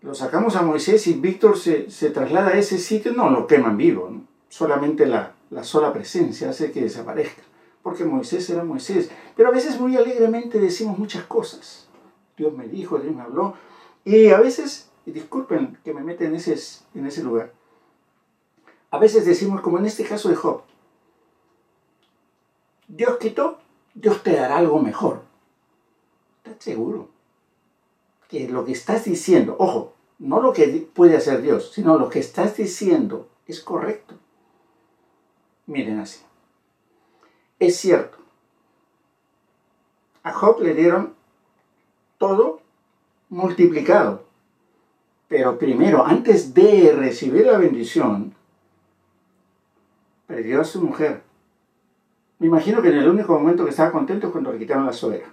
lo 0.00 0.14
sacamos 0.14 0.56
a 0.56 0.62
Moisés 0.62 1.06
y 1.06 1.14
Víctor 1.14 1.58
se, 1.58 1.84
traslada 2.10 2.48
a 2.48 2.58
ese 2.58 2.78
sitio? 2.78 3.12
No, 3.12 3.30
lo 3.30 3.46
queman 3.46 3.76
vivo, 3.76 4.10
solamente 4.48 5.06
la, 5.06 5.35
la 5.50 5.64
sola 5.64 5.92
presencia 5.92 6.50
hace 6.50 6.72
que 6.72 6.82
desaparezca, 6.82 7.42
porque 7.82 8.04
Moisés 8.04 8.48
era 8.50 8.64
Moisés. 8.64 9.10
Pero 9.36 9.48
a 9.48 9.52
veces 9.52 9.80
muy 9.80 9.96
alegremente 9.96 10.58
decimos 10.58 10.98
muchas 10.98 11.24
cosas. 11.24 11.88
Dios 12.36 12.52
me 12.52 12.68
dijo, 12.68 12.98
Dios 12.98 13.14
me 13.14 13.22
habló, 13.22 13.54
y 14.04 14.28
a 14.28 14.38
veces, 14.38 14.90
y 15.04 15.10
disculpen 15.12 15.78
que 15.84 15.94
me 15.94 16.02
meta 16.02 16.24
en 16.24 16.34
ese, 16.34 16.56
en 16.94 17.06
ese 17.06 17.22
lugar, 17.22 17.52
a 18.90 18.98
veces 18.98 19.26
decimos, 19.26 19.60
como 19.60 19.78
en 19.78 19.86
este 19.86 20.04
caso 20.04 20.28
de 20.28 20.36
Job, 20.36 20.62
Dios 22.88 23.16
quitó, 23.18 23.58
Dios 23.94 24.22
te 24.22 24.32
dará 24.32 24.58
algo 24.58 24.80
mejor. 24.80 25.22
¿Estás 26.44 26.62
seguro? 26.62 27.08
Que 28.28 28.48
lo 28.48 28.64
que 28.64 28.72
estás 28.72 29.04
diciendo, 29.04 29.56
ojo, 29.58 29.94
no 30.18 30.40
lo 30.40 30.52
que 30.52 30.88
puede 30.94 31.16
hacer 31.16 31.42
Dios, 31.42 31.72
sino 31.72 31.98
lo 31.98 32.08
que 32.08 32.20
estás 32.20 32.56
diciendo 32.56 33.28
es 33.46 33.60
correcto. 33.60 34.14
Miren 35.66 35.98
así. 36.00 36.24
Es 37.58 37.76
cierto. 37.76 38.18
A 40.22 40.32
Job 40.32 40.60
le 40.60 40.74
dieron 40.74 41.14
todo 42.18 42.60
multiplicado. 43.28 44.24
Pero 45.28 45.58
primero, 45.58 46.04
antes 46.04 46.54
de 46.54 46.92
recibir 46.92 47.46
la 47.46 47.58
bendición, 47.58 48.34
perdió 50.26 50.60
a 50.60 50.64
su 50.64 50.80
mujer. 50.82 51.22
Me 52.38 52.46
imagino 52.46 52.82
que 52.82 52.88
en 52.88 52.98
el 52.98 53.08
único 53.08 53.32
momento 53.32 53.64
que 53.64 53.70
estaba 53.70 53.92
contento 53.92 54.26
es 54.26 54.32
cuando 54.32 54.52
le 54.52 54.58
quitaron 54.58 54.86
la 54.86 54.92
suegra. 54.92 55.32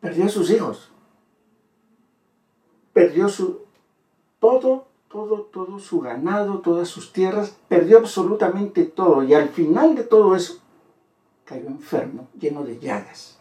Perdió 0.00 0.26
a 0.26 0.28
sus 0.28 0.50
hijos. 0.50 0.92
Perdió 2.92 3.28
su 3.28 3.62
todo 4.38 4.87
todo, 5.08 5.42
todo 5.42 5.78
su 5.78 6.00
ganado, 6.00 6.60
todas 6.60 6.88
sus 6.88 7.12
tierras, 7.12 7.56
perdió 7.68 7.98
absolutamente 7.98 8.84
todo 8.84 9.22
y 9.22 9.34
al 9.34 9.48
final 9.48 9.94
de 9.94 10.04
todo 10.04 10.36
eso 10.36 10.60
cayó 11.44 11.66
enfermo, 11.66 12.28
lleno 12.38 12.62
de 12.62 12.78
llagas. 12.78 13.38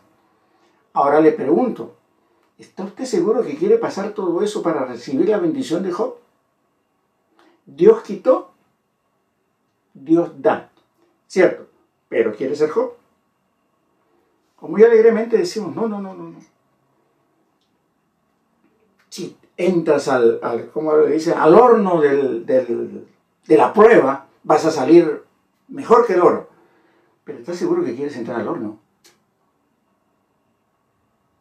Ahora 0.94 1.20
le 1.20 1.32
pregunto, 1.32 1.96
¿está 2.58 2.84
usted 2.84 3.06
seguro 3.06 3.44
que 3.44 3.58
quiere 3.58 3.78
pasar 3.78 4.14
todo 4.14 4.42
eso 4.42 4.64
para 4.64 4.86
recibir 4.86 5.30
la 5.30 5.38
bendición 5.38 5.84
de 5.84 5.92
Job? 5.92 6.16
Dios 7.66 8.02
quitó, 8.02 8.52
Dios 9.94 10.32
da, 10.42 10.72
¿cierto? 11.28 11.68
Pero 12.08 12.34
quiere 12.34 12.56
ser 12.56 12.70
Job. 12.70 12.94
Como 14.56 14.72
muy 14.72 14.84
alegremente 14.84 15.38
decimos, 15.38 15.76
no, 15.76 15.88
no, 15.88 16.02
no, 16.02 16.14
no, 16.14 16.30
no. 16.30 16.57
Sí, 19.18 19.36
entras 19.58 20.10
al, 20.10 20.40
al 20.44 20.70
le 21.08 21.12
dice? 21.12 21.34
al 21.34 21.56
horno 21.56 22.00
de 22.00 23.08
la 23.48 23.74
prueba, 23.74 24.28
vas 24.44 24.64
a 24.66 24.70
salir 24.70 25.24
mejor 25.70 26.06
que 26.06 26.14
el 26.14 26.22
oro. 26.22 26.52
Pero 27.24 27.40
¿estás 27.40 27.58
seguro 27.58 27.84
que 27.84 27.96
quieres 27.96 28.16
entrar 28.16 28.40
al 28.40 28.48
horno? 28.48 28.78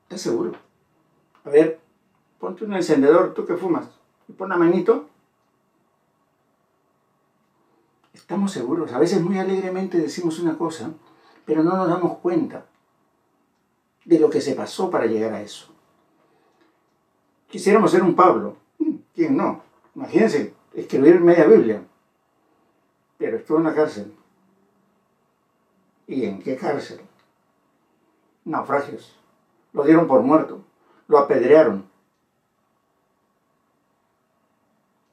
¿Estás 0.04 0.23
seguro? 0.23 0.52
A 1.45 1.50
ver, 1.50 1.78
ponte 2.40 2.64
un 2.64 2.73
encendedor, 2.73 3.35
tú 3.35 3.45
que 3.45 3.59
fumas, 3.59 3.90
y 4.26 4.33
pon 4.33 4.49
la 4.49 4.56
manito. 4.56 5.11
Estamos 8.14 8.52
seguros, 8.52 8.90
a 8.95 8.99
veces 8.99 9.21
muy 9.21 9.38
alegremente 9.38 9.99
decimos 9.99 10.38
una 10.38 10.56
cosa, 10.56 10.92
pero 11.45 11.62
no 11.62 11.76
nos 11.76 11.90
damos 11.90 12.21
cuenta 12.21 12.64
de 14.06 14.18
lo 14.18 14.30
que 14.30 14.40
se 14.40 14.54
pasó 14.54 14.90
para 14.90 15.04
llegar 15.04 15.35
a 15.35 15.42
eso. 15.42 15.75
Quisiéramos 17.56 17.90
ser 17.90 18.02
un 18.02 18.14
Pablo. 18.14 18.58
¿Quién 19.14 19.34
no? 19.34 19.62
Imagínense, 19.94 20.52
escribir 20.75 21.18
media 21.22 21.46
Biblia. 21.46 21.82
Pero 23.16 23.38
estuvo 23.38 23.56
en 23.56 23.64
la 23.64 23.75
cárcel. 23.75 24.14
¿Y 26.06 26.26
en 26.26 26.42
qué 26.42 26.54
cárcel? 26.54 27.00
Naufragios. 28.44 29.18
Lo 29.72 29.84
dieron 29.84 30.06
por 30.06 30.20
muerto. 30.20 30.66
Lo 31.08 31.16
apedrearon. 31.16 31.88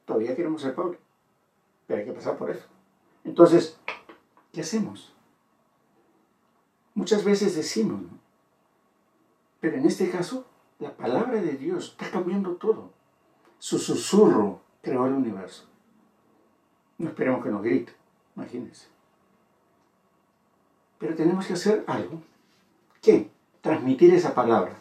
Todavía 0.04 0.36
queremos 0.36 0.60
ser 0.60 0.74
Pablo. 0.74 0.98
Pero 1.86 2.00
hay 2.00 2.04
que 2.04 2.12
pasar 2.12 2.36
por 2.36 2.50
eso. 2.50 2.66
Entonces, 3.24 3.80
¿qué 4.52 4.60
hacemos? 4.60 5.14
Muchas 6.92 7.24
veces 7.24 7.56
decimos, 7.56 8.02
¿no? 8.02 8.18
Pero 9.60 9.78
en 9.78 9.86
este 9.86 10.10
caso, 10.10 10.44
la 10.78 10.96
palabra 10.96 11.40
de 11.40 11.52
Dios 11.52 11.90
está 11.90 12.10
cambiando 12.10 12.52
todo. 12.52 12.90
Su 13.58 13.78
susurro 13.78 14.60
creó 14.82 15.06
el 15.06 15.14
universo. 15.14 15.64
No 16.98 17.08
esperemos 17.08 17.42
que 17.42 17.50
nos 17.50 17.62
grite, 17.62 17.92
imagínense. 18.36 18.86
Pero 20.98 21.14
tenemos 21.14 21.46
que 21.46 21.54
hacer 21.54 21.84
algo. 21.86 22.20
¿Qué? 23.02 23.30
Transmitir 23.60 24.14
esa 24.14 24.34
palabra. 24.34 24.74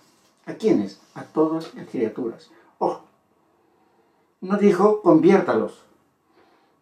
¿A 0.45 0.53
quiénes? 0.53 1.01
A 1.15 1.23
todas 1.23 1.73
las 1.73 1.87
criaturas. 1.87 2.51
Ojo, 2.77 3.03
no 4.41 4.57
dijo 4.57 5.01
conviértalos. 5.01 5.83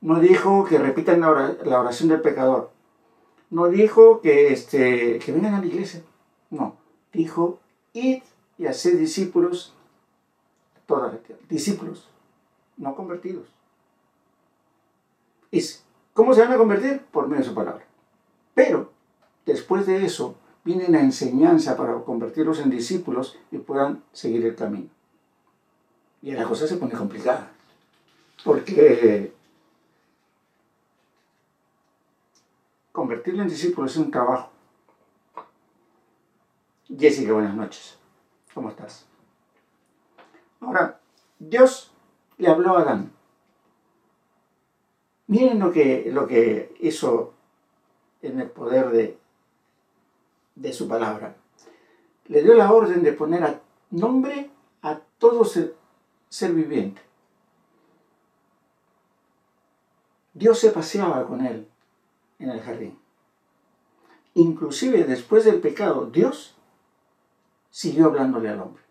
No 0.01 0.20
dijo 0.20 0.65
que 0.65 0.80
repitan 0.80 1.22
la 1.22 1.80
oración 1.80 2.10
del 2.10 2.22
pecador. 2.22 2.72
No 3.51 3.68
dijo 3.68 4.22
que, 4.22 4.51
este, 4.51 5.20
que 5.20 5.32
vengan 5.32 5.53
a 5.53 5.60
la 5.60 5.68
iglesia. 5.68 6.01
No, 6.50 6.75
dijo 7.13 7.60
id 7.94 8.24
y 8.62 8.68
hacer 8.68 8.96
discípulos 8.96 9.74
toda 10.86 11.12
la 11.12 11.18
tierra. 11.18 11.41
Discípulos, 11.50 12.08
no 12.77 12.96
convertidos. 12.96 13.48
¿Y 15.50 15.65
cómo 16.13 16.36
se 16.36 16.41
van 16.41 16.51
a 16.51 16.58
convertir? 16.58 17.01
Por 17.12 17.27
medio 17.27 17.41
de 17.41 17.50
su 17.50 17.56
palabra. 17.56 17.84
Pero 18.53 18.91
después 19.48 19.88
de 19.88 20.06
eso 20.06 20.36
viene 20.63 20.89
la 20.89 21.00
enseñanza 21.00 21.75
para 21.75 21.96
convertirlos 22.03 22.60
en 22.60 22.70
discípulos 22.70 23.36
y 23.50 23.58
puedan 23.58 24.03
seguir 24.12 24.46
el 24.46 24.56
camino. 24.56 24.89
Y 26.22 26.34
la 26.34 26.44
cosa 26.44 26.68
se 26.68 26.77
pone 26.77 26.94
complicada. 26.94 27.51
Porque 28.46 29.34
convertirlo 32.91 33.41
en 33.41 33.50
discípulos 33.50 33.94
es 33.94 33.98
un 33.98 34.12
trabajo. 34.12 34.51
Jessica, 36.96 37.34
buenas 37.34 37.56
noches. 37.56 38.00
¿Cómo 38.53 38.70
estás? 38.70 39.05
Ahora, 40.60 41.00
Dios 41.39 41.91
le 42.38 42.48
habló 42.50 42.77
a 42.77 42.81
Adán. 42.81 43.12
Miren 45.27 45.60
lo 45.60 45.72
que, 45.72 46.10
lo 46.12 46.27
que 46.27 46.75
hizo 46.81 47.34
en 48.22 48.39
el 48.39 48.50
poder 48.50 48.89
de, 48.89 49.17
de 50.55 50.74
su 50.74 50.88
palabra. 50.88 51.36
Le 52.25 52.43
dio 52.43 52.53
la 52.53 52.72
orden 52.72 53.03
de 53.03 53.13
poner 53.13 53.43
a 53.43 53.62
nombre 53.89 54.50
a 54.81 55.00
todo 55.17 55.46
ser, 55.46 55.75
ser 56.29 56.53
viviente. 56.53 57.01
Dios 60.34 60.60
se 60.60 60.72
paseaba 60.72 61.25
con 61.27 61.46
él 61.46 61.67
en 62.39 62.50
el 62.50 62.62
jardín. 62.62 62.98
Inclusive 64.34 65.03
después 65.03 65.46
del 65.46 65.60
pecado, 65.60 66.05
Dios 66.08 66.55
siguió 67.71 68.05
hablándole 68.05 68.49
al 68.49 68.61
hombre. 68.61 68.83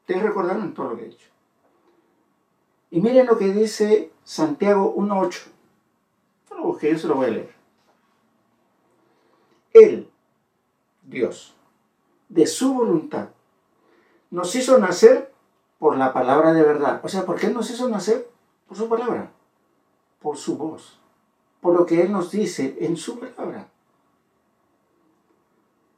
Ustedes 0.00 0.22
recordaron 0.22 0.74
todo 0.74 0.90
lo 0.90 0.96
que 0.96 1.04
he 1.04 1.08
dicho. 1.08 1.30
Y 2.90 3.00
miren 3.00 3.26
lo 3.26 3.38
que 3.38 3.52
dice 3.52 4.12
Santiago 4.24 4.94
1.8. 4.96 5.46
No 6.50 6.56
lo 6.56 6.62
busqué, 6.64 6.90
yo 6.90 6.98
se 6.98 7.08
lo 7.08 7.14
voy 7.14 7.26
a 7.26 7.30
leer. 7.30 7.54
Él, 9.72 10.10
Dios, 11.02 11.54
de 12.28 12.46
su 12.46 12.74
voluntad, 12.74 13.28
nos 14.30 14.54
hizo 14.56 14.78
nacer 14.78 15.32
por 15.78 15.96
la 15.96 16.12
palabra 16.12 16.52
de 16.52 16.62
verdad. 16.62 17.00
O 17.04 17.08
sea, 17.08 17.24
¿por 17.24 17.38
qué 17.38 17.48
nos 17.48 17.70
hizo 17.70 17.88
nacer? 17.88 18.28
Por 18.66 18.76
su 18.76 18.88
palabra, 18.88 19.30
por 20.20 20.36
su 20.36 20.56
voz, 20.56 20.98
por 21.60 21.74
lo 21.74 21.86
que 21.86 22.02
Él 22.02 22.12
nos 22.12 22.32
dice 22.32 22.76
en 22.80 22.96
su 22.96 23.18
palabra. 23.18 23.68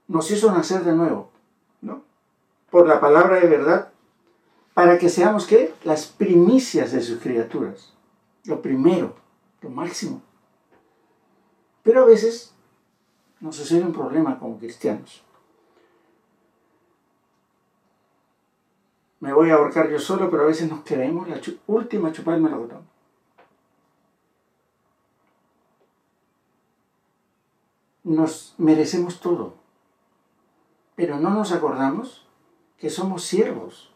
Nos 0.08 0.30
hizo 0.30 0.52
nacer 0.52 0.84
de 0.84 0.92
nuevo. 0.92 1.31
Por 2.72 2.88
la 2.88 3.00
palabra 3.00 3.38
de 3.38 3.46
verdad 3.46 3.92
para 4.72 4.98
que 4.98 5.10
seamos 5.10 5.46
¿qué? 5.46 5.74
Las 5.84 6.06
primicias 6.06 6.90
de 6.90 7.02
sus 7.02 7.20
criaturas. 7.20 7.92
Lo 8.44 8.62
primero, 8.62 9.14
lo 9.60 9.68
máximo. 9.68 10.22
Pero 11.82 12.02
a 12.02 12.06
veces 12.06 12.54
nos 13.40 13.56
sucede 13.56 13.82
un 13.82 13.92
problema 13.92 14.38
como 14.38 14.58
cristianos. 14.58 15.22
Me 19.20 19.34
voy 19.34 19.50
a 19.50 19.56
ahorcar 19.56 19.90
yo 19.90 19.98
solo, 19.98 20.30
pero 20.30 20.44
a 20.44 20.46
veces 20.46 20.70
nos 20.70 20.82
creemos 20.82 21.28
la 21.28 21.38
última 21.66 22.10
chupada 22.10 22.38
del 22.38 22.44
melocotón. 22.44 22.88
Nos 28.02 28.54
merecemos 28.56 29.20
todo, 29.20 29.56
pero 30.96 31.20
no 31.20 31.28
nos 31.28 31.52
acordamos 31.52 32.26
que 32.82 32.90
somos 32.90 33.22
siervos 33.22 33.92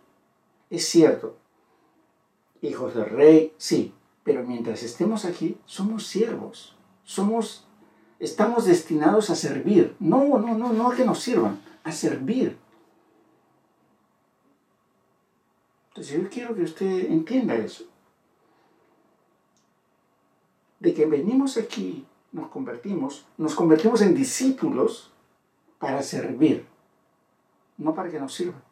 es 0.70 0.88
cierto, 0.88 1.36
hijos 2.62 2.94
del 2.94 3.06
rey, 3.06 3.52
sí, 3.58 3.92
pero 4.22 4.44
mientras 4.44 4.84
estemos 4.84 5.24
aquí, 5.24 5.58
somos 5.66 6.06
siervos, 6.06 6.76
somos, 7.02 7.66
estamos 8.20 8.64
destinados 8.64 9.28
a 9.30 9.34
servir. 9.34 9.96
No, 9.98 10.38
no, 10.38 10.56
no, 10.56 10.72
no 10.72 10.88
a 10.88 10.94
que 10.94 11.04
nos 11.04 11.18
sirvan, 11.18 11.60
a 11.82 11.90
servir. 11.90 12.56
Entonces 15.88 16.22
yo 16.22 16.30
quiero 16.30 16.54
que 16.54 16.62
usted 16.62 17.10
entienda 17.10 17.56
eso. 17.56 17.86
De 20.78 20.94
que 20.94 21.06
venimos 21.06 21.56
aquí, 21.56 22.06
nos 22.30 22.50
convertimos, 22.50 23.26
nos 23.36 23.56
convertimos 23.56 24.00
en 24.00 24.14
discípulos 24.14 25.10
para 25.80 26.04
servir, 26.04 26.64
no 27.78 27.92
para 27.92 28.10
que 28.10 28.20
nos 28.20 28.32
sirvan 28.32 28.65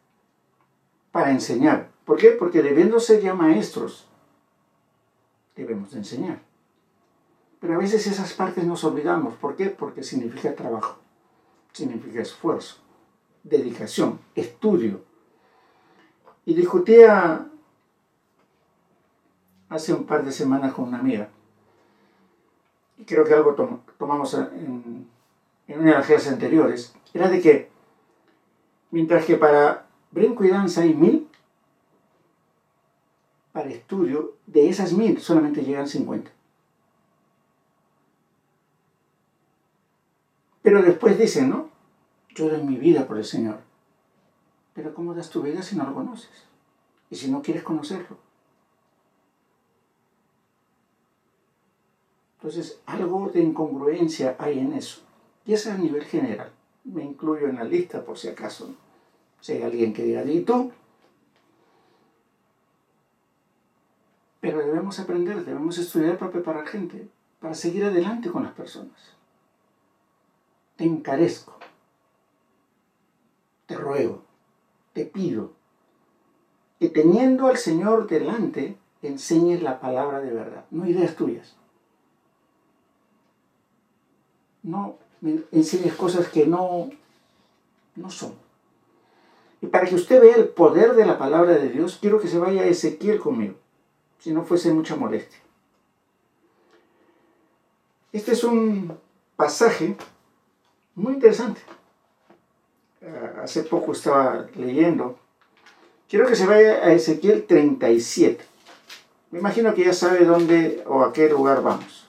para 1.14 1.30
enseñar. 1.30 1.92
¿Por 2.04 2.18
qué? 2.18 2.30
Porque 2.30 2.60
debiendo 2.60 2.98
ser 2.98 3.20
ya 3.20 3.34
maestros, 3.34 4.08
debemos 5.54 5.92
de 5.92 5.98
enseñar. 5.98 6.40
Pero 7.60 7.74
a 7.74 7.78
veces 7.78 8.04
esas 8.08 8.32
partes 8.32 8.64
nos 8.64 8.82
olvidamos. 8.82 9.34
¿Por 9.34 9.54
qué? 9.54 9.66
Porque 9.66 10.02
significa 10.02 10.56
trabajo, 10.56 10.98
significa 11.72 12.20
esfuerzo, 12.20 12.78
dedicación, 13.44 14.18
estudio. 14.34 15.04
Y 16.46 16.54
discutía 16.54 17.48
hace 19.68 19.94
un 19.94 20.06
par 20.06 20.24
de 20.24 20.32
semanas 20.32 20.74
con 20.74 20.88
una 20.88 20.98
amiga, 20.98 21.28
y 22.98 23.04
creo 23.04 23.24
que 23.24 23.34
algo 23.34 23.54
tomamos 23.96 24.34
en, 24.34 25.06
en 25.68 25.78
una 25.78 25.90
de 25.90 25.96
las 25.98 26.06
clases 26.08 26.32
anteriores, 26.32 26.92
era 27.12 27.28
de 27.28 27.40
que 27.40 27.70
mientras 28.90 29.24
que 29.24 29.36
para 29.36 29.83
brinco 30.14 30.44
y 30.44 30.48
danza 30.48 30.82
hay 30.82 30.94
mil 30.94 31.28
para 33.52 33.70
estudio, 33.70 34.34
de 34.46 34.68
esas 34.68 34.92
mil 34.92 35.20
solamente 35.20 35.62
llegan 35.62 35.86
50. 35.86 36.30
Pero 40.62 40.82
después 40.82 41.18
dicen, 41.18 41.50
¿no? 41.50 41.68
Yo 42.34 42.48
doy 42.48 42.62
mi 42.62 42.76
vida 42.76 43.06
por 43.06 43.18
el 43.18 43.24
Señor. 43.24 43.60
Pero 44.72 44.92
¿cómo 44.92 45.14
das 45.14 45.30
tu 45.30 45.42
vida 45.42 45.62
si 45.62 45.76
no 45.76 45.84
lo 45.84 45.94
conoces? 45.94 46.46
Y 47.10 47.16
si 47.16 47.30
no 47.30 47.42
quieres 47.42 47.62
conocerlo. 47.62 48.16
Entonces, 52.38 52.80
algo 52.86 53.30
de 53.30 53.40
incongruencia 53.40 54.36
hay 54.38 54.58
en 54.58 54.72
eso. 54.72 55.02
Y 55.46 55.52
eso 55.52 55.68
es 55.68 55.76
a 55.76 55.78
nivel 55.78 56.04
general. 56.04 56.50
Me 56.82 57.04
incluyo 57.04 57.46
en 57.46 57.56
la 57.56 57.64
lista 57.64 58.04
por 58.04 58.18
si 58.18 58.28
acaso. 58.28 58.66
¿no? 58.68 58.83
Si 59.44 59.52
hay 59.52 59.62
alguien 59.62 59.92
que 59.92 60.04
diga, 60.04 60.24
¿y 60.24 60.40
tú? 60.40 60.72
Pero 64.40 64.56
debemos 64.64 64.98
aprender, 64.98 65.44
debemos 65.44 65.76
estudiar 65.76 66.16
para 66.16 66.32
preparar 66.32 66.66
gente, 66.66 67.06
para 67.40 67.52
seguir 67.52 67.84
adelante 67.84 68.30
con 68.30 68.44
las 68.44 68.54
personas. 68.54 68.98
Te 70.76 70.84
encarezco, 70.84 71.58
te 73.66 73.76
ruego, 73.76 74.22
te 74.94 75.04
pido 75.04 75.52
que 76.80 76.88
teniendo 76.88 77.48
al 77.48 77.58
Señor 77.58 78.08
delante, 78.08 78.78
enseñes 79.02 79.62
la 79.62 79.78
palabra 79.78 80.22
de 80.22 80.32
verdad, 80.32 80.64
no 80.70 80.86
ideas 80.86 81.16
tuyas. 81.16 81.54
No 84.62 84.96
enseñes 85.52 85.92
cosas 85.96 86.28
que 86.28 86.46
no, 86.46 86.88
no 87.94 88.08
son. 88.08 88.43
Y 89.64 89.68
para 89.68 89.86
que 89.86 89.94
usted 89.94 90.20
vea 90.20 90.36
el 90.36 90.48
poder 90.48 90.94
de 90.94 91.06
la 91.06 91.16
palabra 91.16 91.52
de 91.52 91.70
Dios, 91.70 91.96
quiero 91.98 92.20
que 92.20 92.28
se 92.28 92.38
vaya 92.38 92.60
a 92.60 92.66
Ezequiel 92.66 93.18
conmigo, 93.18 93.54
si 94.18 94.30
no 94.30 94.44
fuese 94.44 94.70
mucha 94.74 94.94
molestia. 94.94 95.38
Este 98.12 98.32
es 98.32 98.44
un 98.44 98.94
pasaje 99.36 99.96
muy 100.94 101.14
interesante. 101.14 101.62
Ah, 103.02 103.44
hace 103.44 103.62
poco 103.62 103.92
estaba 103.92 104.46
leyendo. 104.54 105.18
Quiero 106.10 106.26
que 106.26 106.36
se 106.36 106.44
vaya 106.44 106.84
a 106.84 106.92
Ezequiel 106.92 107.44
37. 107.46 108.44
Me 109.30 109.38
imagino 109.38 109.72
que 109.72 109.86
ya 109.86 109.94
sabe 109.94 110.26
dónde 110.26 110.84
o 110.86 111.00
a 111.04 111.14
qué 111.14 111.30
lugar 111.30 111.62
vamos. 111.62 112.06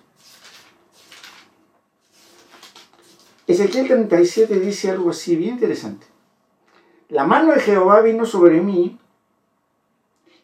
Ezequiel 3.48 3.88
37 3.88 4.60
dice 4.60 4.90
algo 4.90 5.12
así 5.12 5.38
bien 5.38 5.54
interesante 5.54 6.15
la 7.10 7.26
mano 7.26 7.54
de 7.54 7.60
Jehová 7.60 8.02
vino 8.02 8.26
sobre 8.26 8.62
mí 8.62 8.98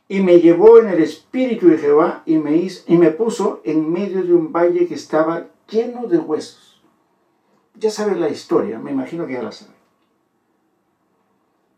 y 0.07 0.19
me 0.21 0.39
llevó 0.39 0.79
en 0.79 0.89
el 0.89 1.01
espíritu 1.01 1.67
de 1.67 1.77
Jehová 1.77 2.21
y 2.25 2.37
me, 2.37 2.57
hizo, 2.57 2.83
y 2.85 2.97
me 2.97 3.11
puso 3.11 3.61
en 3.63 3.91
medio 3.91 4.23
de 4.23 4.33
un 4.33 4.51
valle 4.51 4.87
que 4.87 4.95
estaba 4.95 5.47
lleno 5.69 6.07
de 6.07 6.17
huesos. 6.17 6.81
Ya 7.75 7.89
sabe 7.89 8.15
la 8.15 8.29
historia, 8.29 8.77
me 8.77 8.91
imagino 8.91 9.25
que 9.25 9.33
ya 9.33 9.41
la 9.41 9.51
sabe. 9.51 9.71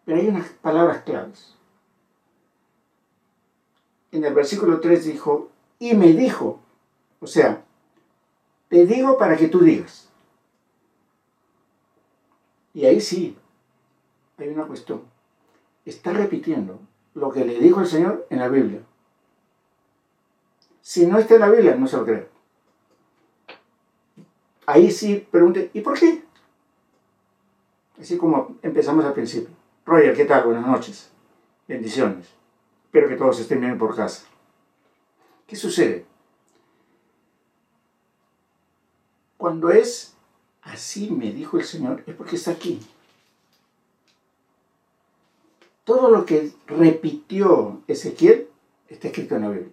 Pero 0.05 0.19
hay 0.19 0.27
unas 0.27 0.49
palabras 0.49 1.03
claves. 1.03 1.55
En 4.11 4.23
el 4.23 4.33
versículo 4.33 4.79
3 4.79 5.05
dijo, 5.05 5.49
y 5.79 5.93
me 5.93 6.13
dijo, 6.13 6.59
o 7.19 7.27
sea, 7.27 7.63
te 8.67 8.85
digo 8.85 9.17
para 9.17 9.37
que 9.37 9.47
tú 9.47 9.59
digas. 9.59 10.09
Y 12.73 12.85
ahí 12.85 12.99
sí, 12.99 13.37
hay 14.37 14.49
una 14.49 14.65
cuestión. 14.65 15.01
Está 15.85 16.13
repitiendo 16.13 16.79
lo 17.13 17.31
que 17.31 17.45
le 17.45 17.59
dijo 17.59 17.81
el 17.81 17.87
Señor 17.87 18.25
en 18.29 18.39
la 18.39 18.47
Biblia. 18.47 18.81
Si 20.81 21.05
no 21.05 21.17
está 21.17 21.35
en 21.35 21.41
la 21.41 21.49
Biblia, 21.49 21.75
no 21.75 21.87
se 21.87 21.97
lo 21.97 22.05
cree. 22.05 22.27
Ahí 24.65 24.91
sí 24.91 25.27
pregunte, 25.29 25.69
¿y 25.73 25.81
por 25.81 25.99
qué? 25.99 26.23
Así 27.99 28.17
como 28.17 28.57
empezamos 28.61 29.05
al 29.05 29.13
principio. 29.13 29.53
Roger, 29.85 30.15
¿qué 30.15 30.25
tal? 30.25 30.45
Buenas 30.45 30.65
noches. 30.65 31.09
Bendiciones. 31.67 32.27
Espero 32.85 33.07
que 33.07 33.15
todos 33.15 33.39
estén 33.39 33.61
bien 33.61 33.77
por 33.77 33.95
casa. 33.95 34.25
¿Qué 35.47 35.55
sucede? 35.55 36.05
Cuando 39.37 39.71
es 39.71 40.15
así, 40.61 41.11
me 41.11 41.31
dijo 41.31 41.57
el 41.57 41.65
Señor, 41.65 42.03
es 42.07 42.15
porque 42.15 42.37
está 42.37 42.51
aquí. 42.51 42.79
Todo 45.83 46.09
lo 46.09 46.25
que 46.25 46.51
repitió 46.67 47.81
Ezequiel 47.87 48.47
está 48.87 49.07
escrito 49.07 49.35
en 49.35 49.41
la 49.41 49.49
Biblia. 49.49 49.71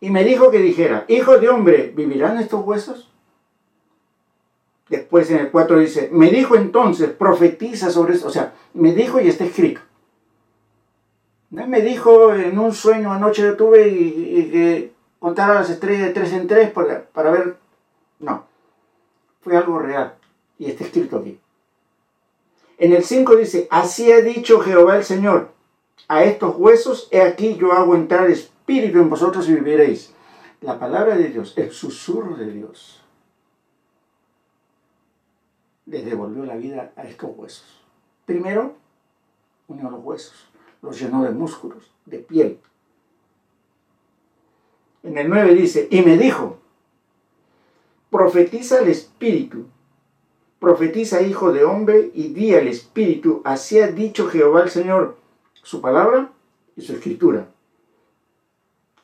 Y 0.00 0.10
me 0.10 0.24
dijo 0.24 0.50
que 0.50 0.58
dijera, 0.58 1.04
hijo 1.08 1.38
de 1.38 1.48
hombre, 1.48 1.92
¿vivirán 1.94 2.38
estos 2.38 2.64
huesos? 2.64 3.10
Después 4.88 5.30
en 5.30 5.38
el 5.38 5.50
4 5.50 5.78
dice, 5.80 6.08
me 6.12 6.30
dijo 6.30 6.56
entonces, 6.56 7.10
profetiza 7.10 7.90
sobre 7.90 8.14
esto. 8.14 8.28
O 8.28 8.30
sea, 8.30 8.54
me 8.74 8.94
dijo 8.94 9.20
y 9.20 9.28
está 9.28 9.44
escrito. 9.44 9.80
No 11.50 11.66
me 11.66 11.80
dijo 11.80 12.34
en 12.34 12.58
un 12.58 12.72
sueño 12.72 13.12
anoche 13.12 13.42
que 13.42 13.52
tuve 13.52 13.88
y, 13.88 14.50
que 14.50 14.92
contara 15.18 15.54
las 15.54 15.70
estrellas 15.70 16.08
de 16.08 16.12
tres 16.12 16.32
en 16.32 16.46
tres 16.46 16.70
para, 16.70 17.04
para 17.06 17.30
ver. 17.30 17.56
No. 18.18 18.46
Fue 19.40 19.56
algo 19.56 19.78
real. 19.78 20.14
Y 20.58 20.66
está 20.66 20.84
escrito 20.84 21.18
aquí. 21.18 21.38
En 22.78 22.92
el 22.92 23.02
5 23.02 23.36
dice, 23.36 23.66
así 23.70 24.10
ha 24.12 24.20
dicho 24.20 24.60
Jehová 24.60 24.96
el 24.96 25.04
Señor, 25.04 25.52
a 26.06 26.22
estos 26.22 26.56
huesos, 26.56 27.08
he 27.10 27.20
aquí 27.20 27.56
yo 27.56 27.72
hago 27.72 27.96
entrar 27.96 28.30
espíritu 28.30 28.98
en 28.98 29.10
vosotros 29.10 29.48
y 29.48 29.54
viviréis. 29.54 30.14
La 30.60 30.78
palabra 30.78 31.16
de 31.16 31.28
Dios, 31.28 31.54
el 31.56 31.72
susurro 31.72 32.36
de 32.36 32.50
Dios, 32.50 33.02
les 35.86 36.04
devolvió 36.04 36.44
la 36.44 36.56
vida 36.56 36.92
a 36.96 37.04
estos 37.04 37.30
huesos. 37.36 37.82
Primero, 38.26 38.74
unió 39.66 39.90
los 39.90 40.04
huesos, 40.04 40.48
los 40.80 41.00
llenó 41.00 41.24
de 41.24 41.30
músculos, 41.30 41.90
de 42.06 42.18
piel. 42.18 42.60
En 45.02 45.18
el 45.18 45.28
9 45.28 45.54
dice, 45.54 45.88
y 45.90 46.02
me 46.02 46.16
dijo, 46.16 46.58
profetiza 48.10 48.80
el 48.80 48.88
espíritu, 48.88 49.66
profetiza 50.58 51.22
hijo 51.22 51.52
de 51.52 51.64
hombre 51.64 52.10
y 52.14 52.28
di 52.28 52.54
al 52.54 52.68
espíritu, 52.68 53.42
así 53.44 53.80
ha 53.80 53.88
dicho 53.88 54.28
Jehová 54.28 54.62
el 54.62 54.70
Señor, 54.70 55.16
su 55.54 55.80
palabra 55.80 56.32
y 56.76 56.82
su 56.82 56.92
escritura. 56.92 57.48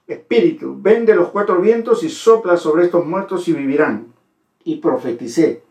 Espíritu, 0.07 0.77
ven 0.79 1.07
de 1.07 1.14
los 1.14 1.29
cuatro 1.29 1.61
vientos 1.61 2.03
y 2.03 2.11
sopla 2.11 2.57
sobre 2.57 2.85
estos 2.85 3.07
muertos 3.07 3.49
y 3.49 3.53
vivirán. 3.53 4.12
Y 4.64 4.77
profeticé 4.77 5.64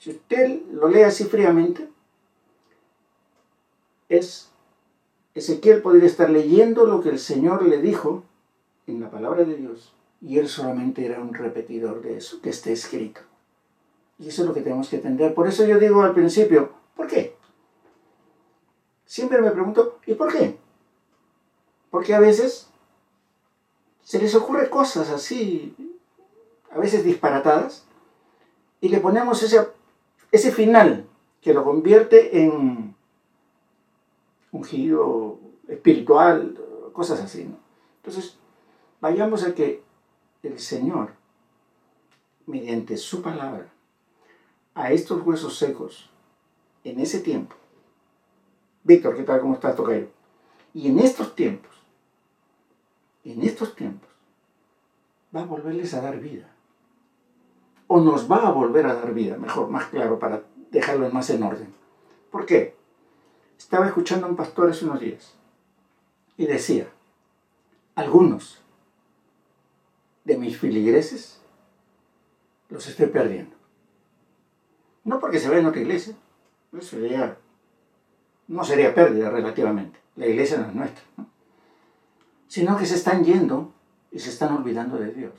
si 0.00 0.10
usted 0.10 0.62
lo 0.72 0.88
lee 0.88 1.02
así 1.02 1.24
fríamente, 1.24 1.86
es 4.08 4.50
Ezequiel 5.34 5.82
podría 5.82 6.06
estar 6.06 6.30
leyendo 6.30 6.86
lo 6.86 7.02
que 7.02 7.10
el 7.10 7.18
Señor 7.18 7.62
le 7.62 7.82
dijo 7.82 8.24
en 8.86 9.00
la 9.00 9.10
palabra 9.10 9.44
de 9.44 9.56
Dios 9.56 9.92
y 10.22 10.38
él 10.38 10.48
solamente 10.48 11.04
era 11.04 11.20
un 11.20 11.34
repetidor 11.34 12.00
de 12.00 12.16
eso 12.16 12.40
que 12.40 12.48
está 12.48 12.70
escrito. 12.70 13.20
Y 14.20 14.28
eso 14.28 14.42
es 14.42 14.48
lo 14.48 14.54
que 14.54 14.60
tenemos 14.60 14.88
que 14.88 14.96
entender. 14.96 15.34
Por 15.34 15.48
eso 15.48 15.64
yo 15.64 15.78
digo 15.78 16.02
al 16.02 16.14
principio, 16.14 16.70
¿por 16.94 17.06
qué? 17.06 17.36
Siempre 19.06 19.40
me 19.40 19.50
pregunto, 19.50 19.98
¿y 20.06 20.14
por 20.14 20.32
qué? 20.32 20.58
Porque 21.90 22.14
a 22.14 22.20
veces 22.20 22.68
se 24.02 24.20
les 24.20 24.34
ocurre 24.34 24.70
cosas 24.70 25.10
así, 25.10 25.74
a 26.70 26.78
veces 26.78 27.02
disparatadas, 27.02 27.84
y 28.80 28.88
le 28.88 29.00
ponemos 29.00 29.42
ese 29.42 29.58
ese 30.32 30.52
final 30.52 31.06
que 31.40 31.54
lo 31.54 31.64
convierte 31.64 32.42
en 32.42 32.94
un 34.52 34.64
giro 34.64 35.38
espiritual, 35.68 36.58
cosas 36.92 37.20
así. 37.20 37.48
Entonces, 37.96 38.36
vayamos 39.00 39.44
a 39.44 39.54
que 39.54 39.82
el 40.42 40.58
Señor, 40.58 41.12
mediante 42.46 42.96
su 42.96 43.22
palabra, 43.22 43.66
a 44.80 44.92
estos 44.92 45.20
huesos 45.26 45.58
secos, 45.58 46.08
en 46.84 47.00
ese 47.00 47.20
tiempo, 47.20 47.54
Víctor, 48.82 49.14
¿qué 49.14 49.24
tal? 49.24 49.40
¿Cómo 49.40 49.54
estás, 49.54 49.76
Tocayo? 49.76 50.08
Y 50.72 50.88
en 50.88 50.98
estos 50.98 51.34
tiempos, 51.34 51.70
en 53.24 53.42
estos 53.42 53.76
tiempos, 53.76 54.08
va 55.36 55.42
a 55.42 55.44
volverles 55.44 55.92
a 55.92 56.00
dar 56.00 56.18
vida 56.18 56.48
o 57.88 58.00
nos 58.00 58.30
va 58.30 58.48
a 58.48 58.52
volver 58.52 58.86
a 58.86 58.94
dar 58.94 59.12
vida, 59.12 59.36
mejor, 59.36 59.68
más 59.68 59.86
claro, 59.88 60.18
para 60.18 60.44
dejarlo 60.70 61.10
más 61.10 61.28
en 61.28 61.42
orden. 61.42 61.74
¿Por 62.30 62.46
qué? 62.46 62.74
Estaba 63.58 63.86
escuchando 63.86 64.26
a 64.26 64.30
un 64.30 64.36
pastor 64.36 64.70
hace 64.70 64.86
unos 64.86 65.00
días 65.00 65.34
y 66.38 66.46
decía, 66.46 66.88
algunos 67.96 68.62
de 70.24 70.38
mis 70.38 70.56
filigreses 70.56 71.42
los 72.70 72.86
estoy 72.86 73.06
perdiendo. 73.06 73.59
No 75.10 75.18
porque 75.18 75.40
se 75.40 75.48
ve 75.48 75.58
en 75.58 75.66
otra 75.66 75.80
iglesia, 75.80 76.14
eso 76.72 76.90
sería, 76.90 77.36
no 78.46 78.62
sería 78.62 78.94
pérdida 78.94 79.28
relativamente, 79.28 79.98
la 80.14 80.28
iglesia 80.28 80.58
no 80.58 80.68
es 80.68 80.74
nuestra, 80.76 81.02
sino 82.46 82.78
que 82.78 82.86
se 82.86 82.94
están 82.94 83.24
yendo 83.24 83.72
y 84.12 84.20
se 84.20 84.30
están 84.30 84.56
olvidando 84.56 84.98
de 84.98 85.12
Dios. 85.12 85.32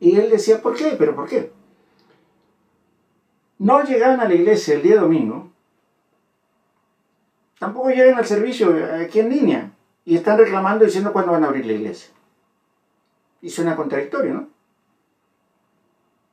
Y 0.00 0.16
él 0.16 0.28
decía, 0.28 0.60
¿por 0.60 0.76
qué? 0.76 0.96
¿Pero 0.98 1.16
por 1.16 1.30
qué? 1.30 1.50
No 3.56 3.82
llegan 3.84 4.20
a 4.20 4.28
la 4.28 4.34
iglesia 4.34 4.74
el 4.74 4.82
día 4.82 5.00
domingo, 5.00 5.50
tampoco 7.58 7.88
llegan 7.88 8.18
al 8.18 8.26
servicio 8.26 8.76
aquí 9.02 9.20
en 9.20 9.30
línea 9.30 9.72
y 10.04 10.16
están 10.16 10.36
reclamando 10.36 10.84
diciendo 10.84 11.14
cuándo 11.14 11.32
van 11.32 11.44
a 11.44 11.46
abrir 11.46 11.64
la 11.64 11.72
iglesia. 11.72 12.12
Y 13.40 13.48
suena 13.48 13.76
contradictorio, 13.76 14.34
¿no? 14.34 14.48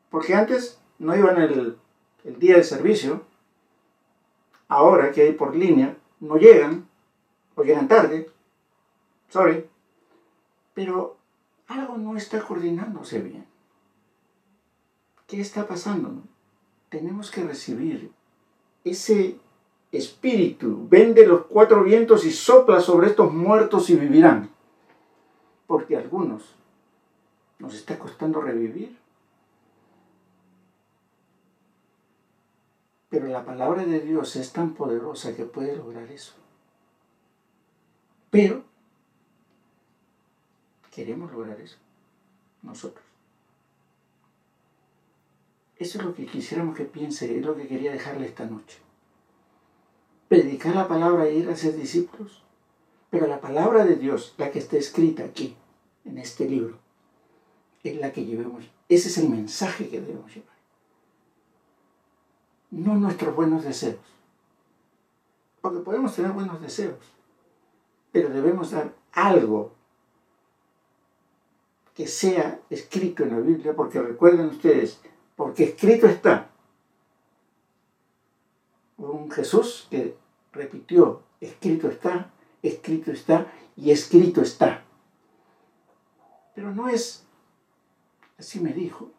Porque 0.10 0.36
antes 0.36 0.82
no 0.98 1.16
iban 1.16 1.42
el, 1.42 1.78
el 2.24 2.40
día 2.40 2.56
del 2.56 2.64
servicio, 2.64 3.24
ahora 4.68 5.12
que 5.12 5.22
hay 5.22 5.34
por 5.34 5.56
línea, 5.56 5.98
no 6.20 6.38
llegan, 6.38 6.88
o 7.56 7.64
llegan 7.64 7.88
tarde, 7.88 8.30
sorry, 9.30 9.66
pero 10.74 11.18
algo 11.68 11.98
no 11.98 12.18
está 12.18 12.42
coordinándose 12.42 13.20
bien. 13.20 13.46
¿Qué 15.28 15.42
está 15.42 15.68
pasando? 15.68 16.24
Tenemos 16.90 17.30
que 17.30 17.44
recibir 17.44 18.12
ese 18.84 19.38
espíritu. 19.92 20.88
Vende 20.90 21.26
los 21.26 21.46
cuatro 21.46 21.84
vientos 21.84 22.26
y 22.26 22.32
sopla 22.32 22.80
sobre 22.80 23.08
estos 23.08 23.32
muertos 23.32 23.90
y 23.90 23.96
vivirán. 23.96 24.50
Porque 25.68 25.96
a 25.96 26.00
algunos 26.00 26.56
nos 27.60 27.76
está 27.76 28.00
costando 28.00 28.42
revivir. 28.42 28.98
Pero 33.10 33.28
la 33.28 33.44
palabra 33.44 33.86
de 33.86 34.00
Dios 34.02 34.36
es 34.36 34.54
tan 34.54 34.74
poderosa 34.74 35.36
que 35.36 35.46
puede 35.46 35.76
lograr 35.76 36.12
eso. 36.12 36.34
Pero 38.30 38.64
queremos 40.92 41.32
lograr 41.32 41.60
eso 41.60 41.78
nosotros. 42.62 43.06
Eso 45.78 45.98
es 45.98 46.04
lo 46.04 46.14
que 46.14 46.26
quisiéramos 46.26 46.76
que 46.76 46.84
piense, 46.84 47.38
es 47.38 47.46
lo 47.46 47.56
que 47.56 47.68
quería 47.68 47.92
dejarle 47.92 48.26
esta 48.26 48.46
noche. 48.46 48.78
Predicar 50.28 50.76
la 50.76 50.88
palabra 50.88 51.30
y 51.30 51.38
ir 51.38 51.50
a 51.50 51.56
ser 51.56 51.76
discípulos, 51.76 52.44
pero 53.10 53.28
la 53.28 53.40
palabra 53.40 53.86
de 53.86 53.96
Dios, 53.96 54.36
la 54.38 54.52
que 54.52 54.60
está 54.60 54.78
escrita 54.78 55.24
aquí, 55.24 55.56
en 56.04 56.18
este 56.18 56.48
libro, 56.48 56.78
es 57.84 57.96
la 57.98 58.12
que 58.12 58.26
llevemos. 58.26 58.66
Ese 58.90 59.08
es 59.08 59.18
el 59.18 59.30
mensaje 59.30 59.88
que 59.90 60.02
debemos 60.02 60.36
llevar. 60.36 60.59
No 62.72 62.96
nuestros 62.96 63.36
buenos 63.36 63.64
deseos. 63.64 64.00
Porque 65.62 65.80
podemos 65.80 66.16
tener 66.16 66.32
buenos 66.32 66.62
deseos, 66.62 66.98
pero 68.12 68.30
debemos 68.30 68.72
dar 68.72 68.94
algo 69.12 69.74
que 71.94 72.08
sea 72.08 72.62
escrito 72.70 73.24
en 73.24 73.32
la 73.32 73.40
Biblia, 73.40 73.76
porque 73.76 74.02
recuerden 74.02 74.48
ustedes, 74.48 75.02
porque 75.36 75.66
escrito 75.66 76.08
está. 76.08 76.50
Un 78.98 79.30
Jesús 79.30 79.88
que 79.90 80.16
repitió, 80.54 81.24
escrito 81.42 81.90
está, 81.90 82.32
escrito 82.64 83.12
está 83.12 83.52
y 83.76 83.92
escrito 83.92 84.42
está. 84.42 84.84
Pero 86.56 86.74
no 86.74 86.88
es, 86.88 87.26
así 88.38 88.60
me 88.60 88.72
dijo. 88.72 89.12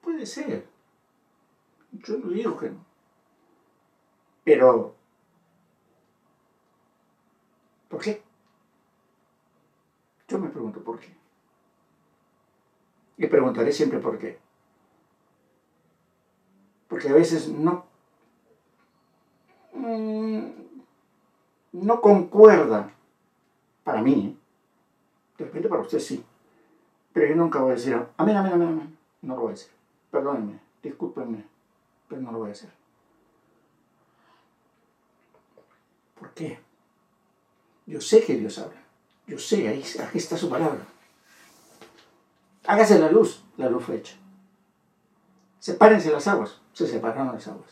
Puede 0.00 0.26
ser. 0.26 0.68
Yo 1.92 2.16
no 2.18 2.28
digo 2.28 2.56
que 2.56 2.70
no. 2.70 2.84
Pero, 4.44 4.94
¿por 7.88 8.00
qué? 8.00 8.22
Yo 10.26 10.38
me 10.38 10.48
pregunto 10.48 10.82
por 10.82 10.98
qué. 10.98 11.16
Y 13.16 13.26
preguntaré 13.26 13.72
siempre 13.72 13.98
por 13.98 14.18
qué 14.18 14.38
porque 16.88 17.10
a 17.10 17.14
veces 17.14 17.48
no, 17.48 17.84
mm, 19.74 20.48
no 21.72 22.00
concuerda 22.00 22.90
para 23.84 24.02
mí, 24.02 24.34
¿eh? 24.34 24.36
de 25.38 25.44
repente 25.44 25.68
para 25.68 25.82
usted 25.82 26.00
sí, 26.00 26.24
pero 27.12 27.26
yo 27.28 27.36
nunca 27.36 27.60
voy 27.60 27.72
a 27.72 27.74
decir, 27.74 27.94
amén, 28.16 28.36
amén, 28.36 28.52
amén, 28.54 28.68
amén, 28.68 28.98
no 29.22 29.34
lo 29.36 29.42
voy 29.42 29.50
a 29.50 29.54
decir, 29.54 29.70
perdónenme, 30.10 30.60
discúlpenme, 30.82 31.44
pero 32.08 32.22
no 32.22 32.32
lo 32.32 32.38
voy 32.38 32.48
a 32.48 32.52
hacer. 32.52 32.70
qué? 36.34 36.60
Yo 37.86 38.00
sé 38.00 38.22
que 38.22 38.36
Dios 38.36 38.58
habla. 38.58 38.80
Yo 39.26 39.38
sé, 39.38 39.68
ahí, 39.68 39.82
está 40.14 40.36
su 40.36 40.48
palabra. 40.48 40.80
Hágase 42.66 42.98
la 42.98 43.10
luz. 43.10 43.42
La 43.56 43.68
luz 43.68 43.84
fue 43.84 43.96
hecha. 43.96 44.14
Sepárense 45.58 46.10
las 46.10 46.28
aguas. 46.28 46.60
Se 46.72 46.86
separaron 46.86 47.34
las 47.34 47.48
aguas. 47.48 47.70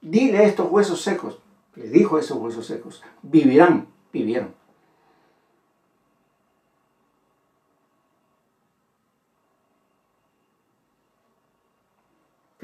Dile 0.00 0.38
a 0.38 0.42
estos 0.44 0.70
huesos 0.70 1.02
secos. 1.02 1.38
Le 1.74 1.88
dijo 1.88 2.16
a 2.16 2.20
esos 2.20 2.38
huesos 2.38 2.66
secos. 2.66 3.02
Vivirán. 3.22 3.88
Vivieron. 4.12 4.54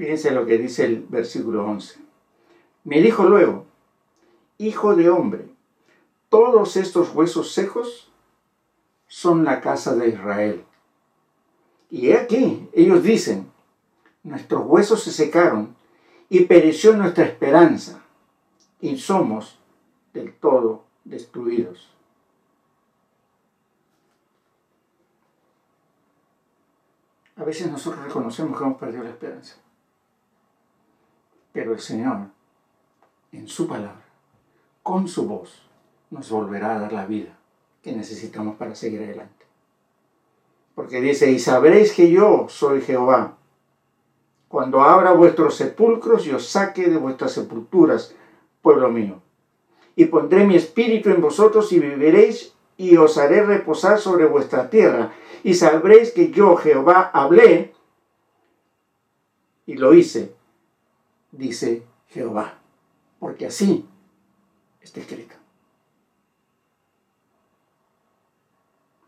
Fíjense 0.00 0.30
lo 0.30 0.46
que 0.46 0.56
dice 0.56 0.86
el 0.86 1.02
versículo 1.02 1.66
11. 1.66 2.00
Me 2.84 3.02
dijo 3.02 3.24
luego, 3.24 3.66
Hijo 4.56 4.96
de 4.96 5.10
hombre, 5.10 5.50
todos 6.30 6.78
estos 6.78 7.14
huesos 7.14 7.52
secos 7.52 8.10
son 9.08 9.44
la 9.44 9.60
casa 9.60 9.94
de 9.94 10.08
Israel. 10.08 10.64
Y 11.90 12.12
aquí, 12.12 12.66
ellos 12.72 13.02
dicen, 13.02 13.52
nuestros 14.22 14.62
huesos 14.64 15.02
se 15.02 15.12
secaron 15.12 15.76
y 16.30 16.46
pereció 16.46 16.96
nuestra 16.96 17.26
esperanza 17.26 18.00
y 18.80 18.96
somos 18.96 19.58
del 20.14 20.32
todo 20.32 20.82
destruidos. 21.04 21.90
A 27.36 27.44
veces 27.44 27.70
nosotros 27.70 28.02
reconocemos 28.02 28.58
que 28.58 28.64
hemos 28.64 28.78
perdido 28.78 29.04
la 29.04 29.10
esperanza. 29.10 29.56
Pero 31.52 31.72
el 31.72 31.80
Señor, 31.80 32.28
en 33.32 33.48
su 33.48 33.66
palabra, 33.66 34.04
con 34.82 35.08
su 35.08 35.26
voz, 35.26 35.62
nos 36.10 36.30
volverá 36.30 36.76
a 36.76 36.80
dar 36.80 36.92
la 36.92 37.06
vida 37.06 37.36
que 37.82 37.92
necesitamos 37.92 38.56
para 38.56 38.74
seguir 38.74 39.02
adelante. 39.02 39.46
Porque 40.74 41.00
dice, 41.00 41.30
y 41.30 41.38
sabréis 41.38 41.92
que 41.92 42.10
yo 42.10 42.46
soy 42.48 42.80
Jehová, 42.80 43.36
cuando 44.48 44.82
abra 44.82 45.12
vuestros 45.12 45.54
sepulcros 45.56 46.26
y 46.26 46.32
os 46.32 46.48
saque 46.48 46.88
de 46.88 46.96
vuestras 46.96 47.32
sepulturas, 47.32 48.14
pueblo 48.62 48.90
mío. 48.90 49.20
Y 49.94 50.06
pondré 50.06 50.44
mi 50.44 50.56
espíritu 50.56 51.10
en 51.10 51.20
vosotros 51.20 51.72
y 51.72 51.78
viviréis 51.78 52.54
y 52.76 52.96
os 52.96 53.18
haré 53.18 53.44
reposar 53.44 53.98
sobre 53.98 54.24
vuestra 54.26 54.70
tierra. 54.70 55.12
Y 55.44 55.54
sabréis 55.54 56.10
que 56.12 56.30
yo, 56.30 56.56
Jehová, 56.56 57.10
hablé 57.12 57.74
y 59.66 59.74
lo 59.74 59.94
hice 59.94 60.34
dice 61.32 61.84
Jehová, 62.08 62.58
porque 63.18 63.46
así 63.46 63.86
está 64.80 65.00
escrito. 65.00 65.36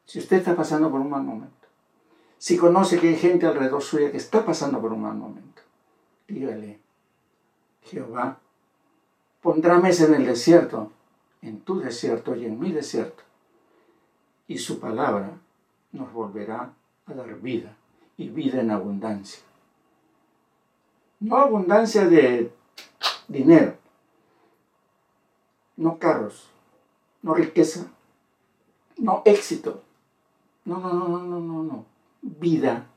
Si 0.04 0.18
usted 0.18 0.38
está 0.38 0.54
pasando 0.54 0.90
por 0.90 1.00
un 1.00 1.10
mal 1.10 1.22
momento, 1.22 1.68
si 2.38 2.56
conoce 2.56 2.98
que 3.00 3.08
hay 3.08 3.16
gente 3.16 3.46
alrededor 3.46 3.82
suya 3.82 4.10
que 4.10 4.18
está 4.18 4.44
pasando 4.44 4.80
por 4.80 4.92
un 4.92 5.02
mal 5.02 5.14
momento, 5.14 5.62
dígale, 6.28 6.80
Jehová 7.84 8.38
pondrá 9.40 9.78
mesa 9.78 10.06
en 10.06 10.14
el 10.14 10.26
desierto, 10.26 10.92
en 11.40 11.60
tu 11.60 11.80
desierto 11.80 12.36
y 12.36 12.44
en 12.44 12.58
mi 12.58 12.72
desierto, 12.72 13.22
y 14.46 14.58
su 14.58 14.80
palabra 14.80 15.30
nos 15.92 16.12
volverá 16.12 16.74
a 17.06 17.14
dar 17.14 17.40
vida 17.40 17.76
y 18.16 18.28
vida 18.28 18.60
en 18.60 18.70
abundancia. 18.70 19.42
No 21.22 21.36
abundancia 21.36 22.04
de 22.08 22.52
dinero, 23.28 23.76
no 25.76 26.00
carros, 26.00 26.50
no 27.22 27.32
riqueza, 27.32 27.86
no 28.96 29.22
éxito. 29.24 29.84
No, 30.64 30.80
no, 30.80 30.92
no, 30.92 31.06
no, 31.08 31.38
no, 31.38 31.62
no. 31.62 31.86
Vida 32.22 32.88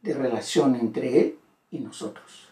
de 0.00 0.14
relación 0.14 0.74
entre 0.74 1.20
Él 1.20 1.38
y 1.70 1.80
nosotros. 1.80 2.48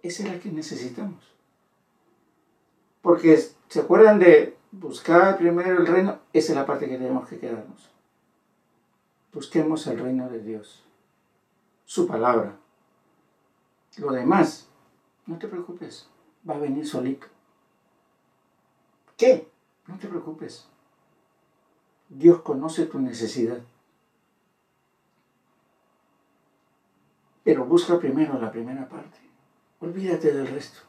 Esa 0.00 0.22
es 0.22 0.28
la 0.28 0.38
que 0.38 0.48
necesitamos. 0.52 1.24
Porque, 3.00 3.36
¿se 3.68 3.80
acuerdan 3.80 4.20
de 4.20 4.56
buscar 4.70 5.38
primero 5.38 5.80
el 5.80 5.88
reino? 5.88 6.20
Esa 6.32 6.52
es 6.52 6.56
la 6.56 6.66
parte 6.66 6.88
que 6.88 6.98
tenemos 6.98 7.28
que 7.28 7.40
quedarnos. 7.40 7.90
Busquemos 9.32 9.88
el 9.88 9.98
reino 9.98 10.28
de 10.28 10.40
Dios 10.40 10.84
su 11.92 12.06
palabra. 12.06 12.56
Lo 13.98 14.12
demás, 14.12 14.66
no 15.26 15.36
te 15.38 15.46
preocupes, 15.46 16.08
va 16.48 16.54
a 16.54 16.58
venir 16.58 16.86
solito. 16.86 17.26
¿Qué? 19.18 19.46
No 19.86 19.98
te 19.98 20.08
preocupes. 20.08 20.66
Dios 22.08 22.40
conoce 22.40 22.86
tu 22.86 22.98
necesidad. 22.98 23.58
Pero 27.44 27.66
busca 27.66 27.98
primero 27.98 28.40
la 28.40 28.50
primera 28.50 28.88
parte. 28.88 29.18
Olvídate 29.78 30.32
del 30.32 30.48
resto. 30.48 30.80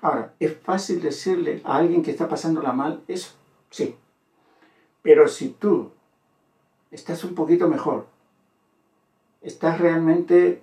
Ahora, 0.00 0.34
¿es 0.40 0.56
fácil 0.62 1.02
decirle 1.02 1.60
a 1.62 1.76
alguien 1.76 2.02
que 2.02 2.12
está 2.12 2.26
pasándola 2.26 2.72
mal 2.72 3.04
eso? 3.06 3.34
Sí. 3.68 3.98
Pero 5.02 5.28
si 5.28 5.50
tú 5.50 5.92
estás 6.90 7.22
un 7.24 7.34
poquito 7.34 7.68
mejor, 7.68 8.13
estás 9.44 9.78
realmente 9.78 10.62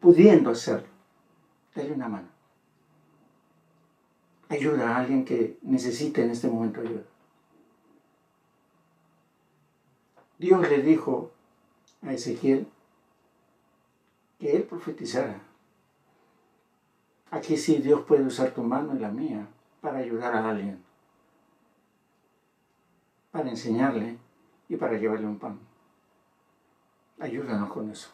pudiendo 0.00 0.50
hacerlo, 0.50 0.88
dale 1.74 1.92
una 1.92 2.08
mano. 2.08 2.28
Ayuda 4.48 4.90
a 4.90 5.00
alguien 5.00 5.24
que 5.24 5.56
necesite 5.62 6.22
en 6.22 6.30
este 6.30 6.48
momento 6.48 6.80
ayuda. 6.80 7.04
Dios 10.38 10.68
le 10.68 10.82
dijo 10.82 11.30
a 12.02 12.12
Ezequiel 12.12 12.66
que 14.38 14.56
él 14.56 14.64
profetizara. 14.64 15.40
Aquí 17.30 17.56
sí 17.56 17.76
Dios 17.76 18.02
puede 18.02 18.24
usar 18.24 18.50
tu 18.52 18.62
mano 18.62 18.94
y 18.94 18.98
la 18.98 19.10
mía 19.10 19.46
para 19.80 19.98
ayudar 19.98 20.34
a 20.34 20.50
alguien, 20.50 20.82
para 23.30 23.48
enseñarle 23.48 24.18
y 24.68 24.76
para 24.76 24.98
llevarle 24.98 25.26
un 25.26 25.38
pan. 25.38 25.73
Ayúdanos 27.18 27.70
con 27.70 27.90
eso. 27.90 28.10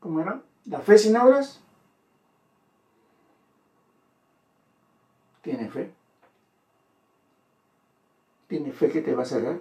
¿Cómo 0.00 0.20
era? 0.20 0.42
¿La 0.64 0.80
fe 0.80 0.98
sin 0.98 1.16
obras? 1.16 1.60
¿Tiene 5.42 5.68
fe? 5.68 5.92
¿Tiene 8.46 8.72
fe 8.72 8.90
que 8.90 9.00
te 9.00 9.14
va 9.14 9.22
a 9.22 9.26
sacar? 9.26 9.60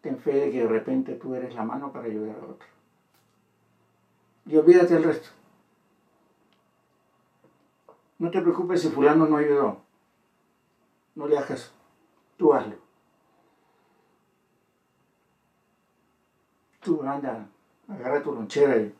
Ten 0.00 0.18
fe 0.18 0.32
de 0.32 0.50
que 0.50 0.62
de 0.62 0.68
repente 0.68 1.14
tú 1.14 1.34
eres 1.34 1.54
la 1.54 1.62
mano 1.62 1.92
para 1.92 2.06
ayudar 2.06 2.36
a 2.36 2.44
otro. 2.44 2.68
Y 4.46 4.56
olvídate 4.56 4.94
del 4.94 5.04
resto. 5.04 5.28
No 8.18 8.30
te 8.30 8.40
preocupes 8.40 8.82
si 8.82 8.88
fulano 8.88 9.26
no 9.26 9.36
ayudó. 9.36 9.80
No 11.14 11.28
le 11.28 11.38
hagas. 11.38 11.72
Tú 12.36 12.52
hazlo. 12.52 12.81
Tú 16.82 17.02
anda, 17.02 17.48
agarra 17.88 18.22
tu 18.22 18.34
lonchera 18.34 18.76
y 18.76 18.94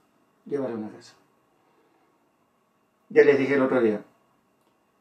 llévala 0.47 0.75
a 0.75 0.79
una 0.79 0.91
casa. 0.91 1.15
Ya 3.11 3.25
les 3.25 3.39
dije 3.39 3.55
el 3.55 3.63
otro 3.63 3.81
día, 3.83 4.03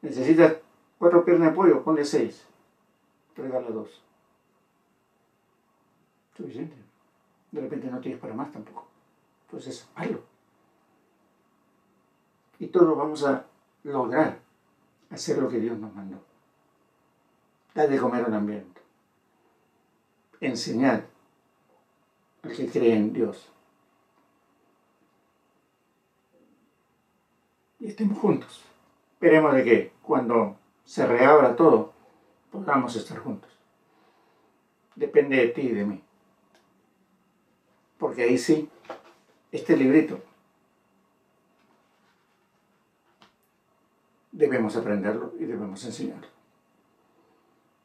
necesitas 0.01 0.57
cuatro 0.97 1.23
piernas 1.23 1.51
de 1.51 1.55
pollo, 1.55 1.83
ponle 1.83 2.03
seis, 2.03 2.45
regala 3.35 3.69
dos. 3.69 4.03
Suficiente. 6.35 6.75
De 7.51 7.61
repente 7.61 7.91
no 7.91 7.99
tienes 7.99 8.19
para 8.19 8.33
más 8.33 8.51
tampoco. 8.51 8.87
Entonces, 9.45 9.87
hazlo. 9.95 10.21
Y 12.59 12.67
todos 12.67 12.97
vamos 12.97 13.25
a 13.25 13.45
lograr 13.83 14.39
hacer 15.09 15.37
lo 15.37 15.49
que 15.49 15.59
Dios 15.59 15.77
nos 15.77 15.93
mandó. 15.93 16.23
Dar 17.75 17.89
de 17.89 17.99
comer 17.99 18.25
al 18.25 18.33
ambiente. 18.33 18.81
Enseñar 20.39 21.10
el 22.43 22.55
que 22.55 22.67
cree 22.67 22.95
en 22.95 23.13
Dios. 23.13 23.49
Y 27.79 27.87
estemos 27.87 28.17
juntos. 28.19 28.63
Esperemos 29.13 29.53
de 29.53 29.63
que 29.63 29.93
cuando 30.01 30.57
se 30.83 31.05
reabra 31.05 31.55
todo, 31.55 31.93
podamos 32.51 32.95
estar 32.95 33.17
juntos. 33.19 33.51
Depende 34.95 35.37
de 35.37 35.47
ti 35.47 35.61
y 35.61 35.71
de 35.71 35.85
mí. 35.85 36.03
Porque 37.97 38.23
ahí 38.23 38.37
sí, 38.37 38.69
este 39.51 39.77
librito 39.77 40.21
debemos 44.31 44.75
aprenderlo 44.75 45.33
y 45.39 45.45
debemos 45.45 45.83
enseñarlo. 45.85 46.27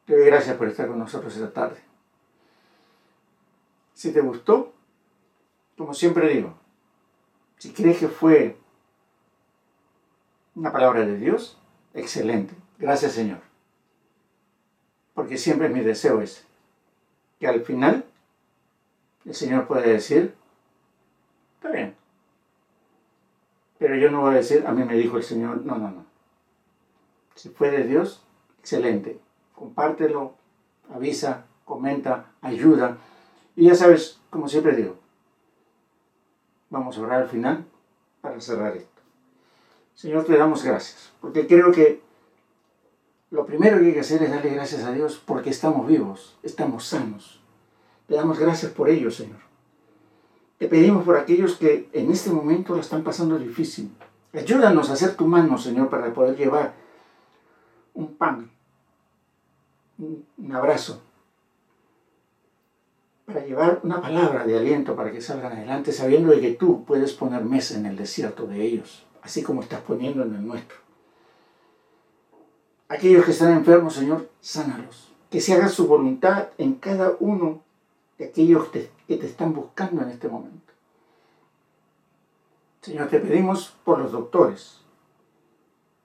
Te 0.06 0.16
doy 0.16 0.26
gracias 0.26 0.56
por 0.56 0.68
estar 0.68 0.88
con 0.88 0.98
nosotros 0.98 1.34
esta 1.34 1.52
tarde. 1.52 1.85
Si 3.96 4.12
te 4.12 4.20
gustó, 4.20 4.74
como 5.78 5.94
siempre 5.94 6.28
digo, 6.28 6.52
si 7.56 7.72
crees 7.72 7.96
que 7.98 8.08
fue 8.08 8.58
una 10.54 10.70
palabra 10.70 11.06
de 11.06 11.16
Dios, 11.16 11.58
excelente. 11.94 12.54
Gracias 12.78 13.12
Señor. 13.12 13.38
Porque 15.14 15.38
siempre 15.38 15.70
mi 15.70 15.80
deseo 15.80 16.20
es 16.20 16.46
que 17.40 17.48
al 17.48 17.62
final 17.62 18.04
el 19.24 19.34
Señor 19.34 19.66
pueda 19.66 19.80
decir, 19.86 20.34
está 21.54 21.70
bien. 21.70 21.96
Pero 23.78 23.96
yo 23.96 24.10
no 24.10 24.20
voy 24.20 24.34
a 24.34 24.36
decir, 24.36 24.66
a 24.66 24.72
mí 24.72 24.84
me 24.84 24.92
dijo 24.92 25.16
el 25.16 25.22
Señor, 25.22 25.64
no, 25.64 25.78
no, 25.78 25.90
no. 25.90 26.04
Si 27.34 27.48
fue 27.48 27.70
de 27.70 27.84
Dios, 27.84 28.22
excelente. 28.58 29.18
Compártelo, 29.54 30.34
avisa, 30.92 31.46
comenta, 31.64 32.32
ayuda. 32.42 32.98
Y 33.56 33.64
ya 33.64 33.74
sabes, 33.74 34.20
como 34.28 34.48
siempre 34.48 34.76
digo, 34.76 34.96
vamos 36.68 36.98
a 36.98 37.00
orar 37.00 37.22
al 37.22 37.28
final 37.28 37.64
para 38.20 38.38
cerrar 38.40 38.76
esto. 38.76 39.02
Señor, 39.94 40.24
te 40.24 40.36
damos 40.36 40.62
gracias, 40.62 41.10
porque 41.22 41.46
creo 41.46 41.72
que 41.72 42.02
lo 43.30 43.46
primero 43.46 43.78
que 43.78 43.86
hay 43.86 43.94
que 43.94 44.00
hacer 44.00 44.22
es 44.22 44.30
darle 44.30 44.50
gracias 44.50 44.84
a 44.84 44.92
Dios 44.92 45.22
porque 45.24 45.50
estamos 45.50 45.86
vivos, 45.86 46.38
estamos 46.42 46.84
sanos. 46.84 47.40
Te 48.06 48.14
damos 48.14 48.38
gracias 48.38 48.72
por 48.72 48.90
ello, 48.90 49.10
Señor. 49.10 49.40
Te 50.58 50.68
pedimos 50.68 51.04
por 51.04 51.16
aquellos 51.16 51.56
que 51.56 51.88
en 51.92 52.10
este 52.10 52.30
momento 52.30 52.74
la 52.74 52.82
están 52.82 53.02
pasando 53.02 53.38
difícil. 53.38 53.90
Ayúdanos 54.32 54.90
a 54.90 54.92
hacer 54.92 55.16
tu 55.16 55.26
mano, 55.26 55.56
Señor, 55.56 55.88
para 55.88 56.12
poder 56.12 56.36
llevar 56.36 56.74
un 57.94 58.14
pan, 58.14 58.50
un 59.98 60.54
abrazo, 60.54 61.02
para 63.26 63.44
llevar 63.44 63.80
una 63.82 64.00
palabra 64.00 64.46
de 64.46 64.56
aliento 64.56 64.96
para 64.96 65.12
que 65.12 65.20
salgan 65.20 65.52
adelante, 65.52 65.92
sabiendo 65.92 66.30
de 66.30 66.40
que 66.40 66.52
tú 66.52 66.84
puedes 66.84 67.12
poner 67.12 67.44
mesa 67.44 67.76
en 67.76 67.86
el 67.86 67.96
desierto 67.96 68.46
de 68.46 68.62
ellos 68.62 69.06
así 69.26 69.42
como 69.42 69.60
estás 69.60 69.80
poniendo 69.80 70.22
en 70.22 70.36
el 70.36 70.46
nuestro. 70.46 70.78
Aquellos 72.88 73.24
que 73.24 73.32
están 73.32 73.52
enfermos, 73.52 73.94
Señor, 73.94 74.30
sánalos. 74.40 75.12
Que 75.30 75.40
se 75.40 75.52
haga 75.52 75.68
su 75.68 75.88
voluntad 75.88 76.50
en 76.58 76.74
cada 76.74 77.16
uno 77.18 77.60
de 78.18 78.26
aquellos 78.26 78.68
que 78.68 78.88
te 79.08 79.26
están 79.26 79.52
buscando 79.52 80.02
en 80.02 80.10
este 80.10 80.28
momento. 80.28 80.72
Señor, 82.82 83.08
te 83.08 83.18
pedimos 83.18 83.74
por 83.84 83.98
los 83.98 84.12
doctores, 84.12 84.82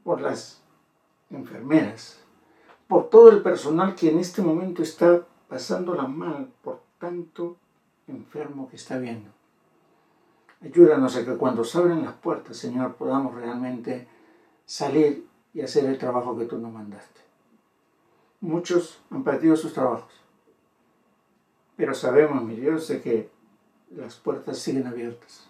por 0.03 0.19
las 0.19 0.63
enfermeras, 1.29 2.19
por 2.87 3.11
todo 3.11 3.29
el 3.29 3.43
personal 3.43 3.93
que 3.93 4.09
en 4.09 4.17
este 4.17 4.41
momento 4.41 4.81
está 4.81 5.21
pasándola 5.47 6.07
mal 6.07 6.49
por 6.63 6.80
tanto 7.01 7.57
enfermo 8.07 8.69
que 8.69 8.75
está 8.75 8.99
viendo. 8.99 9.31
Ayúdanos 10.61 11.15
a 11.15 11.25
que 11.25 11.35
cuando 11.35 11.63
se 11.63 11.79
abran 11.79 12.05
las 12.05 12.13
puertas, 12.13 12.55
Señor, 12.55 12.95
podamos 12.95 13.33
realmente 13.33 14.07
salir 14.65 15.27
y 15.51 15.61
hacer 15.61 15.85
el 15.85 15.97
trabajo 15.97 16.37
que 16.37 16.45
tú 16.45 16.59
nos 16.59 16.71
mandaste. 16.71 17.19
Muchos 18.39 19.01
han 19.09 19.23
perdido 19.23 19.55
sus 19.55 19.73
trabajos, 19.73 20.13
pero 21.75 21.95
sabemos, 21.95 22.43
mi 22.43 22.55
Dios, 22.55 22.87
de 22.87 23.01
que 23.01 23.31
las 23.89 24.15
puertas 24.17 24.59
siguen 24.59 24.85
abiertas 24.85 25.49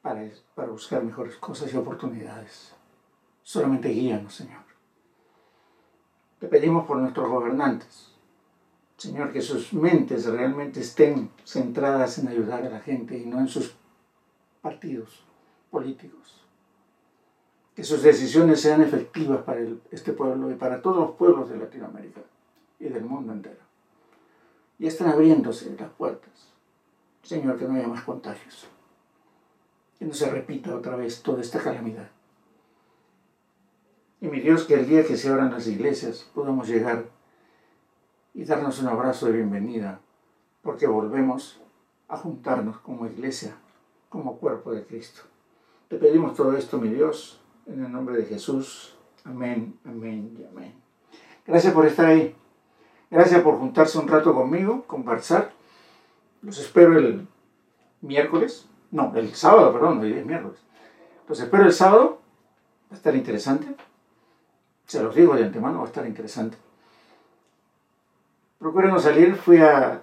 para, 0.00 0.30
para 0.54 0.70
buscar 0.70 1.02
mejores 1.02 1.34
cosas 1.36 1.74
y 1.74 1.76
oportunidades. 1.76 2.72
Solamente 3.42 3.88
guíanos, 3.88 4.34
Señor. 4.34 4.62
Te 6.38 6.46
pedimos 6.46 6.86
por 6.86 6.98
nuestros 6.98 7.28
gobernantes, 7.28 8.13
Señor, 9.04 9.32
que 9.32 9.42
sus 9.42 9.74
mentes 9.74 10.24
realmente 10.24 10.80
estén 10.80 11.30
centradas 11.44 12.16
en 12.18 12.28
ayudar 12.28 12.64
a 12.64 12.70
la 12.70 12.80
gente 12.80 13.18
y 13.18 13.26
no 13.26 13.38
en 13.38 13.48
sus 13.48 13.74
partidos 14.62 15.22
políticos. 15.70 16.42
Que 17.76 17.84
sus 17.84 18.02
decisiones 18.02 18.62
sean 18.62 18.80
efectivas 18.80 19.42
para 19.42 19.60
este 19.90 20.14
pueblo 20.14 20.50
y 20.50 20.54
para 20.54 20.80
todos 20.80 20.96
los 20.96 21.16
pueblos 21.16 21.50
de 21.50 21.58
Latinoamérica 21.58 22.22
y 22.80 22.88
del 22.88 23.04
mundo 23.04 23.34
entero. 23.34 23.60
Y 24.78 24.86
están 24.86 25.08
abriéndose 25.08 25.76
las 25.78 25.90
puertas. 25.90 26.54
Señor, 27.22 27.58
que 27.58 27.66
no 27.66 27.74
haya 27.74 27.88
más 27.88 28.04
contagios. 28.04 28.66
Que 29.98 30.06
no 30.06 30.14
se 30.14 30.30
repita 30.30 30.74
otra 30.74 30.96
vez 30.96 31.22
toda 31.22 31.42
esta 31.42 31.62
calamidad. 31.62 32.08
Y 34.22 34.28
mi 34.28 34.40
Dios, 34.40 34.64
que 34.64 34.72
el 34.72 34.88
día 34.88 35.04
que 35.04 35.18
se 35.18 35.28
abran 35.28 35.52
las 35.52 35.66
iglesias 35.66 36.26
podamos 36.34 36.68
llegar 36.68 37.04
y 38.34 38.44
darnos 38.44 38.80
un 38.80 38.88
abrazo 38.88 39.26
de 39.26 39.32
bienvenida, 39.32 40.00
porque 40.60 40.88
volvemos 40.88 41.60
a 42.08 42.16
juntarnos 42.16 42.78
como 42.78 43.06
iglesia, 43.06 43.56
como 44.08 44.38
cuerpo 44.38 44.72
de 44.72 44.84
Cristo. 44.84 45.22
Te 45.88 45.96
pedimos 45.96 46.34
todo 46.34 46.56
esto, 46.56 46.78
mi 46.78 46.88
Dios, 46.88 47.40
en 47.66 47.84
el 47.84 47.92
nombre 47.92 48.16
de 48.16 48.24
Jesús. 48.24 48.96
Amén, 49.24 49.78
amén 49.84 50.36
y 50.36 50.44
amén. 50.44 50.74
Gracias 51.46 51.72
por 51.72 51.86
estar 51.86 52.06
ahí. 52.06 52.34
Gracias 53.08 53.40
por 53.42 53.56
juntarse 53.58 53.98
un 53.98 54.08
rato 54.08 54.34
conmigo, 54.34 54.82
conversar. 54.82 55.52
Los 56.42 56.58
espero 56.58 56.98
el 56.98 57.28
miércoles. 58.00 58.68
No, 58.90 59.12
el 59.14 59.32
sábado, 59.34 59.72
perdón, 59.72 60.00
hoy 60.00 60.12
es 60.12 60.26
miércoles. 60.26 60.58
Los 61.28 61.38
espero 61.38 61.64
el 61.64 61.72
sábado. 61.72 62.20
Va 62.90 62.94
a 62.94 62.96
estar 62.96 63.14
interesante. 63.14 63.76
Se 64.86 65.02
los 65.02 65.14
digo 65.14 65.36
de 65.36 65.44
antemano, 65.44 65.78
va 65.78 65.84
a 65.84 65.88
estar 65.88 66.06
interesante. 66.06 66.56
Procuré 68.64 68.88
no 68.88 68.98
salir, 68.98 69.36
fui 69.36 69.58
a, 69.58 70.00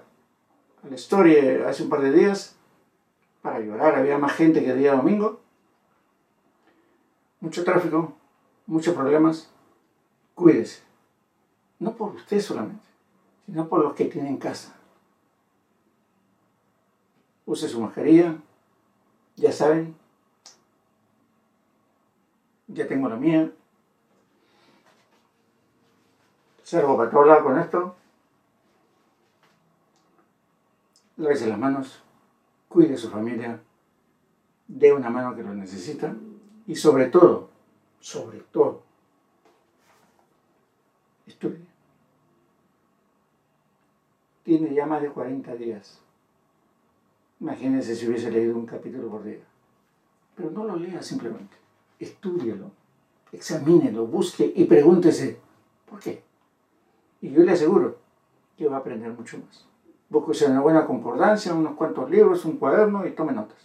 la 0.88 0.94
historia 0.94 1.68
hace 1.68 1.82
un 1.82 1.88
par 1.88 2.00
de 2.00 2.12
días 2.12 2.54
para 3.42 3.58
llorar, 3.58 3.96
había 3.96 4.18
más 4.18 4.34
gente 4.34 4.62
que 4.62 4.70
el 4.70 4.78
día 4.78 4.94
domingo. 4.94 5.40
Mucho 7.40 7.64
tráfico, 7.64 8.12
muchos 8.66 8.94
problemas. 8.94 9.50
Cuídese. 10.36 10.84
No 11.80 11.96
por 11.96 12.14
usted 12.14 12.40
solamente, 12.40 12.86
sino 13.46 13.68
por 13.68 13.82
los 13.82 13.94
que 13.94 14.04
tienen 14.04 14.36
casa. 14.36 14.76
Use 17.44 17.68
su 17.68 17.80
mascarilla, 17.80 18.36
ya 19.34 19.50
saben. 19.50 19.96
Ya 22.68 22.86
tengo 22.86 23.08
la 23.08 23.16
mía. 23.16 23.50
Para 26.70 27.10
todo 27.10 27.42
con 27.42 27.58
esto. 27.58 27.96
Lávese 31.22 31.46
las 31.46 31.58
manos, 31.58 32.02
cuide 32.68 32.94
a 32.94 32.98
su 32.98 33.08
familia, 33.08 33.60
dé 34.66 34.92
una 34.92 35.08
mano 35.08 35.34
que 35.36 35.42
lo 35.42 35.54
necesita 35.54 36.14
y 36.66 36.74
sobre 36.74 37.06
todo, 37.06 37.48
sobre 38.00 38.40
todo, 38.40 38.82
estudie. 41.26 41.64
Tiene 44.42 44.74
ya 44.74 44.86
más 44.86 45.00
de 45.00 45.10
40 45.10 45.54
días. 45.54 46.00
Imagínense 47.40 47.94
si 47.94 48.08
hubiese 48.08 48.30
leído 48.30 48.56
un 48.56 48.66
capítulo 48.66 49.08
por 49.08 49.22
día. 49.22 49.42
Pero 50.34 50.50
no 50.50 50.64
lo 50.64 50.76
lea 50.76 51.02
simplemente. 51.02 51.56
Estúdielo, 52.00 52.70
examínelo, 53.30 54.06
busque 54.06 54.52
y 54.56 54.64
pregúntese, 54.64 55.38
¿por 55.88 56.00
qué? 56.00 56.24
Y 57.20 57.30
yo 57.30 57.44
le 57.44 57.52
aseguro 57.52 57.98
que 58.56 58.66
va 58.66 58.78
a 58.78 58.80
aprender 58.80 59.12
mucho 59.12 59.38
más. 59.38 59.71
Búsquese 60.12 60.44
una 60.44 60.60
buena 60.60 60.84
concordancia, 60.84 61.54
unos 61.54 61.74
cuantos 61.74 62.10
libros, 62.10 62.44
un 62.44 62.58
cuaderno 62.58 63.06
y 63.06 63.12
tome 63.12 63.32
notas. 63.32 63.56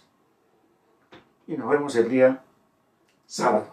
Y 1.46 1.58
nos 1.58 1.68
vemos 1.68 1.94
el 1.94 2.08
día 2.08 2.42
sábado. 3.26 3.66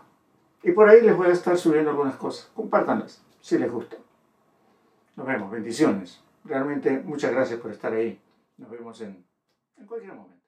Y 0.62 0.74
por 0.74 0.90
ahí 0.90 1.00
les 1.02 1.16
voy 1.16 1.28
a 1.28 1.32
estar 1.32 1.58
subiendo 1.58 1.92
algunas 1.92 2.18
cosas. 2.18 2.52
Compártanlas 2.54 3.24
si 3.40 3.58
les 3.58 3.72
gusta. 3.72 3.96
Nos 5.16 5.26
vemos. 5.26 5.50
Bendiciones. 5.50 6.22
Realmente 6.44 7.00
muchas 7.00 7.32
gracias 7.32 7.62
por 7.62 7.72
estar 7.72 7.94
ahí. 7.94 8.22
Nos 8.58 8.70
vemos 8.70 9.00
en, 9.00 9.26
en 9.78 9.86
cualquier 9.86 10.14
momento. 10.14 10.45